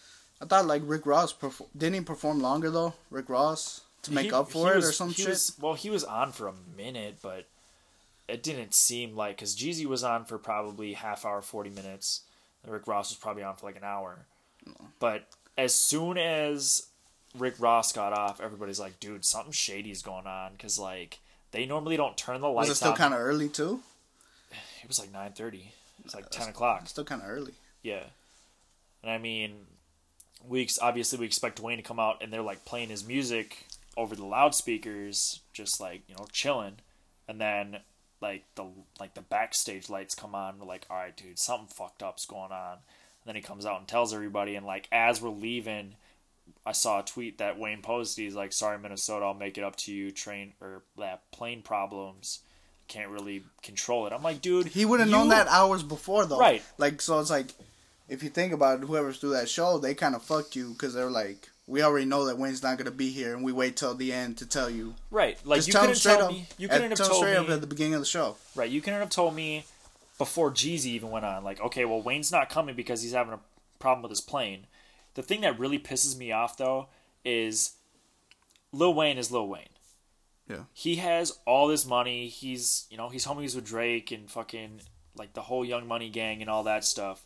[0.42, 1.34] I thought like Rick Ross
[1.78, 2.94] didn't he perform longer though?
[3.12, 5.28] Rick Ross to make he- up for it was- or some shit.
[5.28, 7.46] was- well, he was on for a minute, but
[8.30, 12.22] it didn't seem like because Jeezy was on for probably half hour, forty minutes.
[12.64, 14.20] and Rick Ross was probably on for like an hour.
[15.00, 15.28] But
[15.60, 16.88] as soon as
[17.38, 21.20] Rick Ross got off, everybody's like, "Dude, something shady's going on." Because like
[21.52, 22.70] they normally don't turn the lights.
[22.70, 23.82] Was it still kind of early too?
[24.82, 25.72] It was like nine thirty.
[26.00, 26.88] It was like uh, ten o'clock.
[26.88, 27.54] Still kind of early.
[27.84, 28.06] Yeah.
[29.04, 29.68] And I mean,
[30.48, 33.68] we ex- obviously we expect Wayne to come out and they're like playing his music
[33.96, 36.78] over the loudspeakers, just like you know chilling,
[37.28, 37.80] and then
[38.22, 38.66] like the
[39.00, 40.58] like the backstage lights come on.
[40.58, 42.78] We're like, all right, dude, something fucked up's going on.
[43.26, 45.96] Then he comes out and tells everybody, and like as we're leaving.
[46.66, 48.24] I saw a tweet that Wayne posted.
[48.26, 50.12] He's like, "Sorry, Minnesota, I'll make it up to you.
[50.12, 52.40] Train or that plane problems,
[52.88, 56.26] can't really control it." I'm like, dude, He would have you- known that hours before,
[56.26, 56.40] though.
[56.40, 56.62] Right.
[56.78, 57.48] Like, so it's like,
[58.08, 60.94] if you think about it, whoever's through that show, they kind of fucked you because
[60.94, 63.94] they're like, we already know that Wayne's not gonna be here, and we wait till
[63.96, 64.96] the end to tell you.
[65.12, 66.48] Right, like Just you tell couldn't straight tell me.
[66.58, 67.38] You couldn't have told straight me.
[67.38, 68.38] up at the beginning of the show.
[68.56, 69.66] Right, you couldn't have told me
[70.20, 71.44] before Jeezy even went on.
[71.44, 73.40] Like, okay, well Wayne's not coming because he's having a
[73.80, 74.68] problem with his plane.
[75.16, 76.90] The thing that really pisses me off though
[77.26, 77.74] is
[78.72, 79.64] Lil Wayne is Lil Wayne.
[80.48, 80.64] Yeah.
[80.74, 82.28] He has all this money.
[82.28, 84.82] He's you know he's homies with Drake and fucking
[85.18, 87.26] like the whole Young Money gang and all that stuff.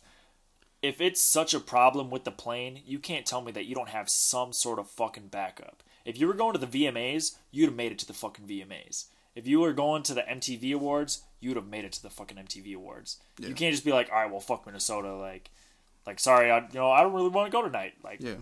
[0.82, 3.88] If it's such a problem with the plane, you can't tell me that you don't
[3.88, 5.82] have some sort of fucking backup.
[6.04, 9.06] If you were going to the VMAs, you'd have made it to the fucking VMAs.
[9.34, 12.36] If you were going to the MTV Awards, you'd have made it to the fucking
[12.36, 13.18] MTV Awards.
[13.38, 13.48] Yeah.
[13.48, 15.14] You can't just be like, all right, well, fuck Minnesota.
[15.14, 15.50] Like,
[16.06, 17.94] like sorry, I you know I don't really want to go tonight.
[18.02, 18.34] Like, Yeah.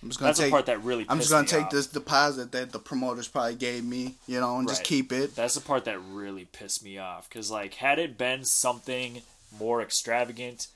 [0.00, 0.46] I'm just gonna that's take.
[0.46, 1.02] the part that really.
[1.04, 1.12] Pissed off.
[1.12, 1.70] I'm just gonna take off.
[1.72, 5.34] this deposit that the promoters probably gave me, you know, and just keep it.
[5.34, 7.28] That's the part that really pissed me off.
[7.28, 9.22] Because, like, had it been something
[9.58, 10.68] more extravagant,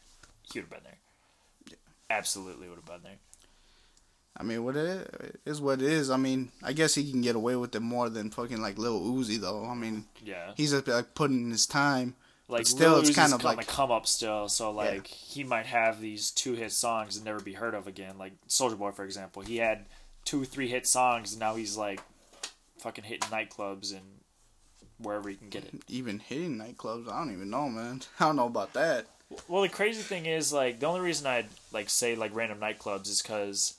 [0.53, 1.79] he would have been there.
[2.11, 3.19] Absolutely would have been there.
[4.37, 6.11] I mean, what it is what it is.
[6.11, 9.01] I mean, I guess he can get away with it more than fucking like Lil
[9.01, 9.67] Uzi, though.
[9.67, 10.53] I mean, Yeah.
[10.57, 12.15] he's just like putting in his time.
[12.49, 14.49] Like, still, Lil it's Uzi's kind of like- come up still.
[14.49, 18.19] So, like, he might have these two hit songs and never be heard of again.
[18.19, 19.43] Like, Soulja Boy, for example.
[19.43, 19.87] He had
[20.25, 22.01] two, three hit songs, and now he's, like,
[22.79, 24.03] fucking hitting nightclubs and
[24.99, 25.75] wherever he can get it.
[25.89, 28.03] Even hitting nightclubs, I don't even know, man.
[28.21, 29.07] I don't know about that.
[29.49, 33.09] Well, the crazy thing is, like, the only reason I'd like say like random nightclubs
[33.09, 33.75] is because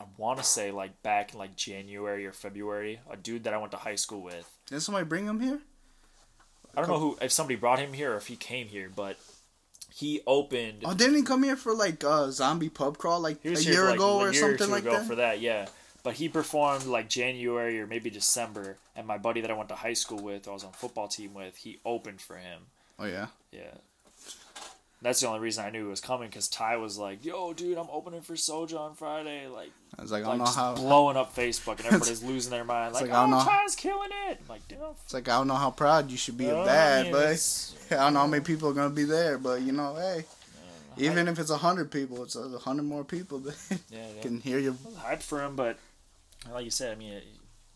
[0.00, 3.00] I want to say like back in like January or February.
[3.10, 4.48] A dude that I went to high school with.
[4.66, 5.60] Did somebody bring him here?
[6.76, 9.18] I don't know who if somebody brought him here or if he came here, but
[9.92, 10.82] he opened.
[10.84, 13.96] Oh, didn't he come here for like uh, zombie pub crawl like a year like,
[13.96, 15.06] ago or year something like that?
[15.06, 15.66] for that, yeah.
[16.04, 19.74] But he performed like January or maybe December, and my buddy that I went to
[19.74, 22.62] high school with, I was on football team with, he opened for him.
[22.98, 23.26] Oh yeah.
[23.50, 23.74] Yeah.
[25.00, 27.78] That's the only reason I knew it was coming because Ty was like, "Yo, dude,
[27.78, 30.74] I'm opening for Soulja on Friday." Like, I was like, I don't know how.
[30.74, 32.94] blowing up Facebook, and everybody's losing their mind.
[32.94, 35.38] Like, like, I don't "Oh, know- Ty's killing it!" I'm like, dude, It's like I
[35.38, 38.14] don't know how proud you should be of I that, mean, but it's- I don't
[38.14, 39.38] know how many people are gonna be there.
[39.38, 40.24] But you know, hey,
[40.96, 43.56] even if it's a hundred people, it's a hundred more people that
[43.90, 44.22] yeah, yeah.
[44.22, 44.72] can hear you.
[44.98, 45.78] Hyped for him, but
[46.52, 47.20] like you said, I mean,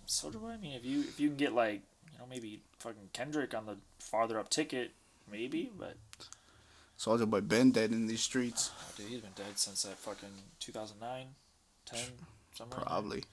[0.08, 0.48] Soulja Boy.
[0.50, 3.66] I mean, if you if you can get like you know maybe fucking Kendrick on
[3.66, 4.90] the farther up ticket,
[5.30, 5.70] maybe.
[5.78, 5.94] But
[7.02, 10.28] Soulja Boy been dead in these streets, oh, dude, he's been dead since that fucking
[10.60, 11.26] 2009,
[11.86, 11.98] 10,
[12.54, 12.76] somewhere.
[12.78, 12.86] there.
[12.86, 13.24] probably.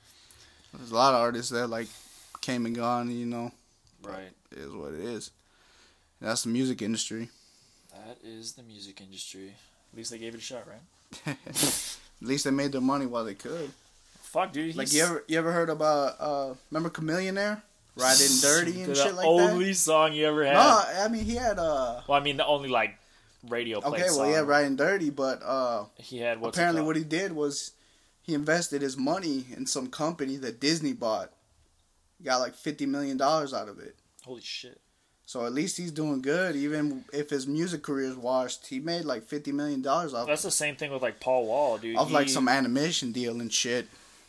[0.74, 1.88] There's a lot of artists that like
[2.42, 3.12] came and gone.
[3.12, 3.52] You know,
[4.02, 4.32] Right.
[4.52, 5.30] it is what it is.
[6.22, 7.30] That's the music industry.
[7.92, 9.54] That is the music industry.
[9.92, 11.38] At least they gave it a shot, right?
[11.48, 13.72] At least they made their money while they could.
[14.22, 14.76] Fuck, dude.
[14.76, 17.62] Like he's- you ever you ever heard about uh remember Chamillionaire
[17.96, 19.52] riding dirty and the shit like that?
[19.52, 20.54] only song you ever had.
[20.54, 22.96] No, I mean he had uh Well, I mean the only like
[23.48, 24.18] radio play okay, song.
[24.20, 27.72] well yeah, riding dirty, but uh He had apparently what he did was
[28.22, 31.32] he invested his money in some company that Disney bought.
[32.24, 33.96] Got like fifty million dollars out of it.
[34.26, 34.80] Holy shit.
[35.26, 38.68] So at least he's doing good, even if his music career is washed.
[38.68, 41.78] He made like fifty million dollars off That's the same thing with like Paul Wall,
[41.78, 41.98] dude.
[41.98, 43.88] of like He- some animation deal and shit.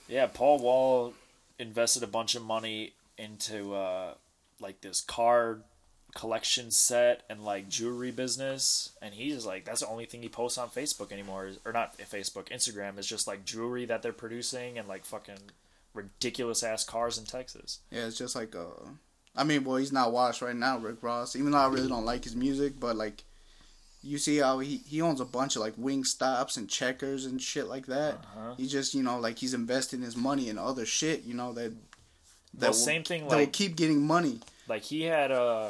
[0.08, 1.14] Yeah, Paul Wall
[1.58, 4.14] invested a bunch of money into uh,
[4.60, 5.62] like this card
[6.14, 10.58] collection set and like jewelry business, and he's like, that's the only thing he posts
[10.58, 14.78] on Facebook anymore, is, or not Facebook, Instagram is just like jewelry that they're producing
[14.78, 15.38] and like fucking
[15.94, 17.80] ridiculous ass cars in Texas.
[17.90, 18.66] Yeah, it's just like uh,
[19.36, 21.36] I mean, well, he's not washed right now, Rick Ross.
[21.36, 23.24] Even though I really don't like his music, but like,
[24.02, 27.40] you see how he he owns a bunch of like wing stops and checkers and
[27.40, 28.14] shit like that.
[28.14, 28.54] Uh-huh.
[28.56, 31.24] He just you know like he's investing his money in other shit.
[31.24, 31.72] You know that
[32.54, 34.40] that Well, will, same thing that will keep getting money.
[34.68, 35.68] like he had uh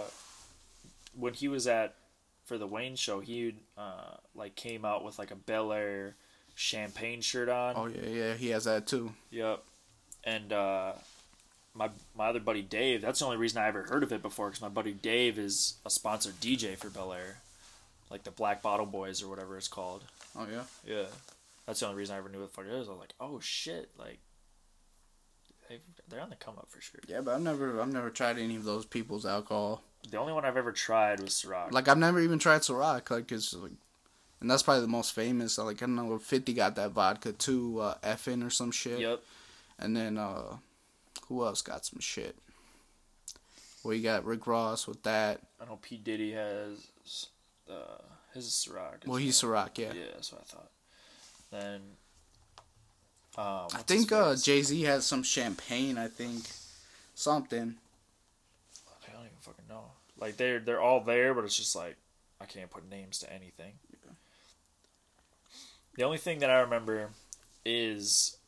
[1.15, 1.95] when he was at
[2.45, 6.15] for the Wayne show, he uh like came out with like a Belaire
[6.55, 7.75] champagne shirt on.
[7.77, 9.13] Oh yeah, yeah, he has that too.
[9.31, 9.63] Yep.
[10.25, 10.93] And uh,
[11.75, 13.01] my my other buddy Dave.
[13.01, 15.75] That's the only reason I ever heard of it before, because my buddy Dave is
[15.87, 17.37] a sponsored DJ for Belaire,
[18.11, 20.05] like the Black Bottle Boys or whatever it's called.
[20.37, 20.65] Oh yeah.
[20.85, 21.07] Yeah.
[21.67, 22.89] That's the only reason I ever knew what the fuck it is.
[22.89, 24.19] I was like, oh shit, like
[25.69, 27.01] they they're on the come up for sure.
[27.07, 29.83] Yeah, but I've never I've never tried any of those people's alcohol.
[30.09, 31.73] The only one I've ever tried was Ciroc.
[31.73, 33.11] Like I've never even tried Ciroc.
[33.11, 33.73] Like it's like,
[34.41, 35.59] and that's probably the most famous.
[35.59, 39.01] Like I don't know, Fifty got that vodka too, uh, Effen or some shit.
[39.01, 39.23] yep.
[39.79, 40.57] And then uh
[41.29, 42.37] who else got some shit?
[43.83, 45.41] Well, you got Rick Ross with that.
[45.61, 46.91] I know P Diddy has
[47.71, 48.03] uh,
[48.35, 49.07] his is Ciroc.
[49.07, 49.93] Well, he's Ciroc, yeah.
[49.95, 50.71] yeah, that's what I thought.
[51.51, 51.81] Then.
[53.39, 54.35] Um, I think uh?
[54.37, 55.97] Jay Z has some champagne.
[55.97, 56.43] I think
[57.15, 57.77] something.
[59.41, 59.93] I don't even fucking know.
[60.18, 61.97] Like they're they're all there, but it's just like
[62.41, 63.74] I can't put names to anything.
[65.97, 67.11] The only thing that I remember
[67.64, 68.38] is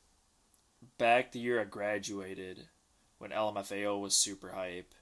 [0.97, 2.69] back the year I graduated,
[3.19, 4.95] when LMFAO was super hype.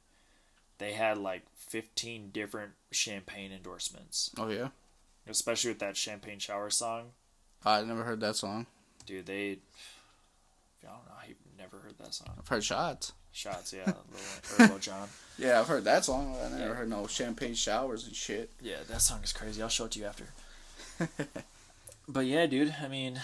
[0.78, 4.68] They had like fifteen different champagne endorsements, Oh yeah,
[5.28, 7.10] especially with that champagne shower song.
[7.64, 8.66] I never heard that song.
[9.04, 9.58] Dude, they.
[10.82, 11.12] I don't know.
[11.20, 12.34] I never heard that song.
[12.38, 13.12] I've heard shots.
[13.32, 13.92] Shots, yeah,
[14.58, 15.08] Lil, Jon.
[15.38, 16.36] Yeah, I've heard that song.
[16.38, 16.74] I never Yeah.
[16.74, 18.50] heard no champagne showers and shit.
[18.60, 19.62] Yeah, that song is crazy.
[19.62, 20.24] I'll show it to you after.
[22.08, 22.74] but yeah, dude.
[22.82, 23.22] I mean, is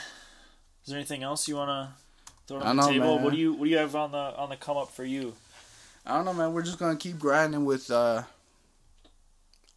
[0.86, 1.92] there anything else you wanna
[2.46, 3.14] throw on the know, table?
[3.16, 3.24] man.
[3.24, 5.34] What do you What do you have on the on the come up for you?
[6.06, 6.54] I don't know, man.
[6.54, 8.22] We're just gonna keep grinding with uh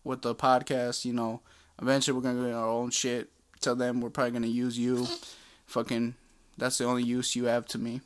[0.05, 1.03] with the podcast.
[1.03, 1.41] You know,
[1.81, 3.29] eventually we're gonna get our own shit.
[3.59, 5.07] Tell them we're probably gonna use you.
[5.65, 6.15] Fucking,
[6.57, 7.99] that's the only use you have to me.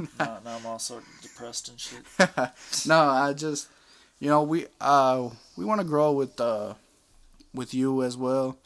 [0.18, 2.02] Now, now I'm all so depressed and shit.
[2.86, 3.68] no, I just,
[4.18, 6.74] you know, we uh we want to grow with uh
[7.54, 8.56] with you as well,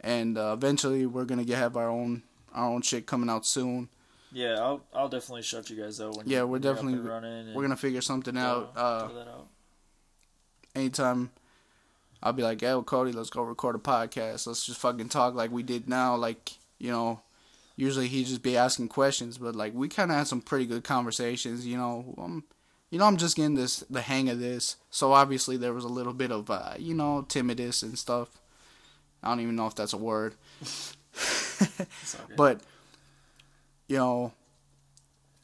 [0.00, 2.22] and uh, eventually we're gonna get have our own
[2.54, 3.88] our own shit coming out soon.
[4.32, 6.76] Yeah, I'll I'll definitely shut you guys out when Yeah, you, we're when you're up
[6.78, 7.46] definitely- running.
[7.48, 8.72] And We're gonna figure something out.
[8.76, 9.46] Uh, out.
[10.74, 11.30] anytime
[12.22, 14.46] I'll be like, "Hey, Cody, let's go record a podcast.
[14.46, 17.20] Let's just fucking talk like we did now." Like, you know,
[17.78, 20.82] usually he'd just be asking questions, but like we kind of had some pretty good
[20.82, 21.64] conversations.
[21.64, 22.44] You know, um,
[22.90, 25.88] you know, I'm just getting this the hang of this, so obviously there was a
[25.88, 28.28] little bit of uh, you know, timidness and stuff.
[29.22, 30.94] I don't even know if that's a word, It's
[32.18, 32.36] all good.
[32.36, 32.60] but
[33.88, 34.32] you know,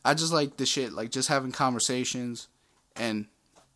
[0.05, 2.49] I just like the shit, like just having conversations
[2.97, 3.27] and,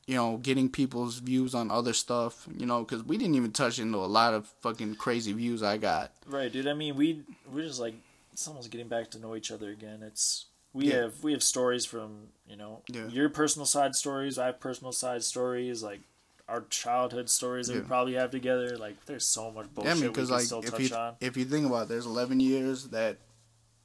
[0.07, 3.79] you know, getting people's views on other stuff, you know, because we didn't even touch
[3.79, 6.13] into a lot of fucking crazy views I got.
[6.27, 6.67] Right, dude.
[6.67, 7.95] I mean, we we're just like
[8.39, 10.01] it's almost getting back to know each other again.
[10.05, 11.03] It's we Yeah.
[11.03, 13.09] have we have stories from you know Yeah.
[13.09, 14.39] your personal side stories.
[14.39, 16.01] I have personal side stories, like
[16.49, 18.79] our childhood stories that we probably have together.
[18.79, 20.81] Like, there's so much Yeah, bullshit I mean, we because can like still if touch
[20.91, 21.17] you on.
[21.21, 23.19] if you think about, it, there's 11 years that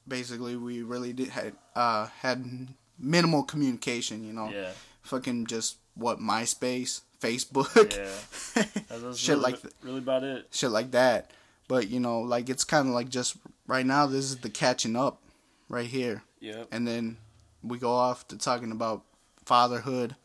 [0.06, 4.24] basically we really did had uh had minimal communication.
[4.24, 4.70] You know, Yeah,
[5.02, 8.64] fucking just what MySpace, Facebook, yeah.
[9.14, 10.46] Shit really, like th- really about it.
[10.52, 11.30] shit like that.
[11.68, 13.36] But you know, like it's kind of like just
[13.66, 14.06] right now.
[14.06, 15.20] This is the catching up,
[15.68, 16.68] right here, Yep.
[16.72, 17.16] and then
[17.62, 19.02] we go off to talking about
[19.46, 20.16] fatherhood,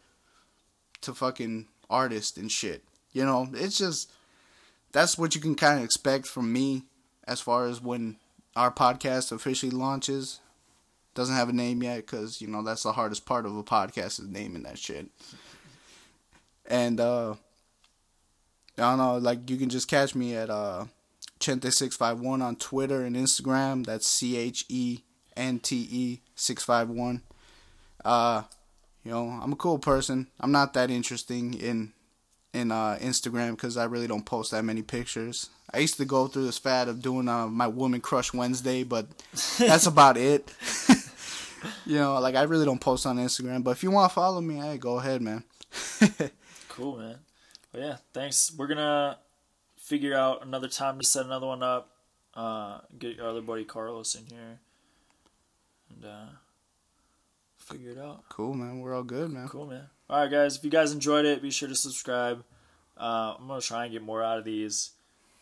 [1.01, 2.83] to fucking artist and shit.
[3.13, 4.11] You know, it's just
[4.91, 6.83] that's what you can kind of expect from me
[7.25, 8.17] as far as when
[8.55, 10.39] our podcast officially launches.
[11.15, 14.19] Doesn't have a name yet because you know that's the hardest part of a podcast
[14.19, 15.07] is naming that shit.
[16.65, 17.31] And uh
[18.77, 20.85] I don't know, like you can just catch me at uh
[21.39, 23.85] Chente651 on Twitter and Instagram.
[23.85, 24.99] That's C H E
[25.35, 27.21] N T E 651.
[28.03, 28.43] Uh
[29.03, 30.27] you know, I'm a cool person.
[30.39, 31.93] I'm not that interesting in
[32.53, 35.49] in uh, Instagram because I really don't post that many pictures.
[35.73, 39.07] I used to go through this fad of doing uh, my woman crush Wednesday, but
[39.59, 40.51] that's about it.
[41.85, 43.63] you know, like I really don't post on Instagram.
[43.63, 45.43] But if you want to follow me, hey, go ahead, man.
[46.69, 47.17] Cool, man.
[47.73, 48.53] Well, yeah, thanks.
[48.55, 49.17] We're gonna
[49.89, 51.89] figure out another time to set another one up.
[52.35, 54.59] Uh, get our other buddy Carlos in here,
[55.89, 56.29] and uh,
[57.57, 58.23] figure it out.
[58.29, 58.79] cool, man.
[58.79, 59.47] We're all good, man.
[59.47, 59.87] Cool, man.
[60.07, 60.55] All right, guys.
[60.55, 62.43] If you guys enjoyed it, be sure to subscribe.
[62.95, 64.91] Uh, I'm gonna try and get more out of these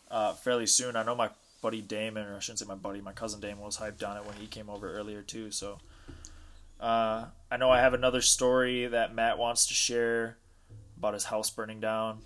[0.09, 0.95] uh, fairly soon.
[0.95, 1.29] I know my
[1.61, 4.25] buddy Damon, or I shouldn't say my buddy, my cousin Damon was hyped on it
[4.25, 5.51] when he came over earlier too.
[5.51, 5.79] So
[6.79, 10.37] uh, I know I have another story that Matt wants to share
[10.97, 12.19] about his house burning down.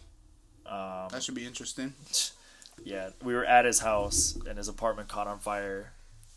[0.65, 1.93] Um, That should be interesting.
[2.83, 5.91] yeah, we were at his house and his apartment caught on fire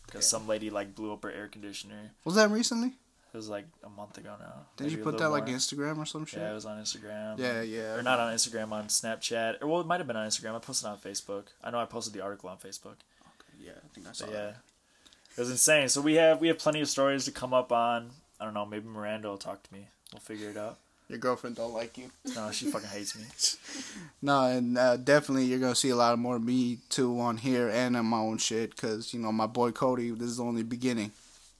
[0.05, 0.37] because Yeah.
[0.39, 2.11] some lady like blew up her air conditioner.
[2.23, 2.93] Was that recently?
[3.33, 4.65] It was like a month ago now.
[4.77, 5.45] Did you put that little like.
[5.47, 6.39] Instagram or some shit?
[6.39, 7.37] Yeah, it was on Instagram.
[7.37, 7.93] yeah, yeah.
[7.95, 9.61] Or not on Instagram, on Snapchat.
[9.61, 10.55] Or well, it might have been on Instagram.
[10.55, 11.47] I posted it on Facebook.
[11.61, 12.95] I know I posted the article on Facebook.
[13.21, 14.39] Okay, Yeah, I think I saw But that.
[14.39, 15.89] yeah, it was insane.
[15.89, 18.11] So we have we have plenty of stories to come up on.
[18.39, 18.65] I don't know.
[18.65, 19.89] Maybe Miranda will talk to me.
[20.13, 20.77] We'll figure it out.
[21.07, 22.09] Your girlfriend don't like you.
[22.33, 23.25] No, she fucking hates me.
[24.21, 27.69] No, and uh, definitely you're gonna see a lot more of me too on here
[27.69, 30.09] and on my own shit, cause you know my boy Cody.
[30.11, 31.11] This is only the beginning.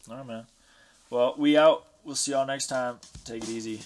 [0.09, 0.45] All right, man.
[1.11, 1.85] Well, we out.
[2.03, 2.97] We'll see y'all next time.
[3.23, 3.81] Take it easy.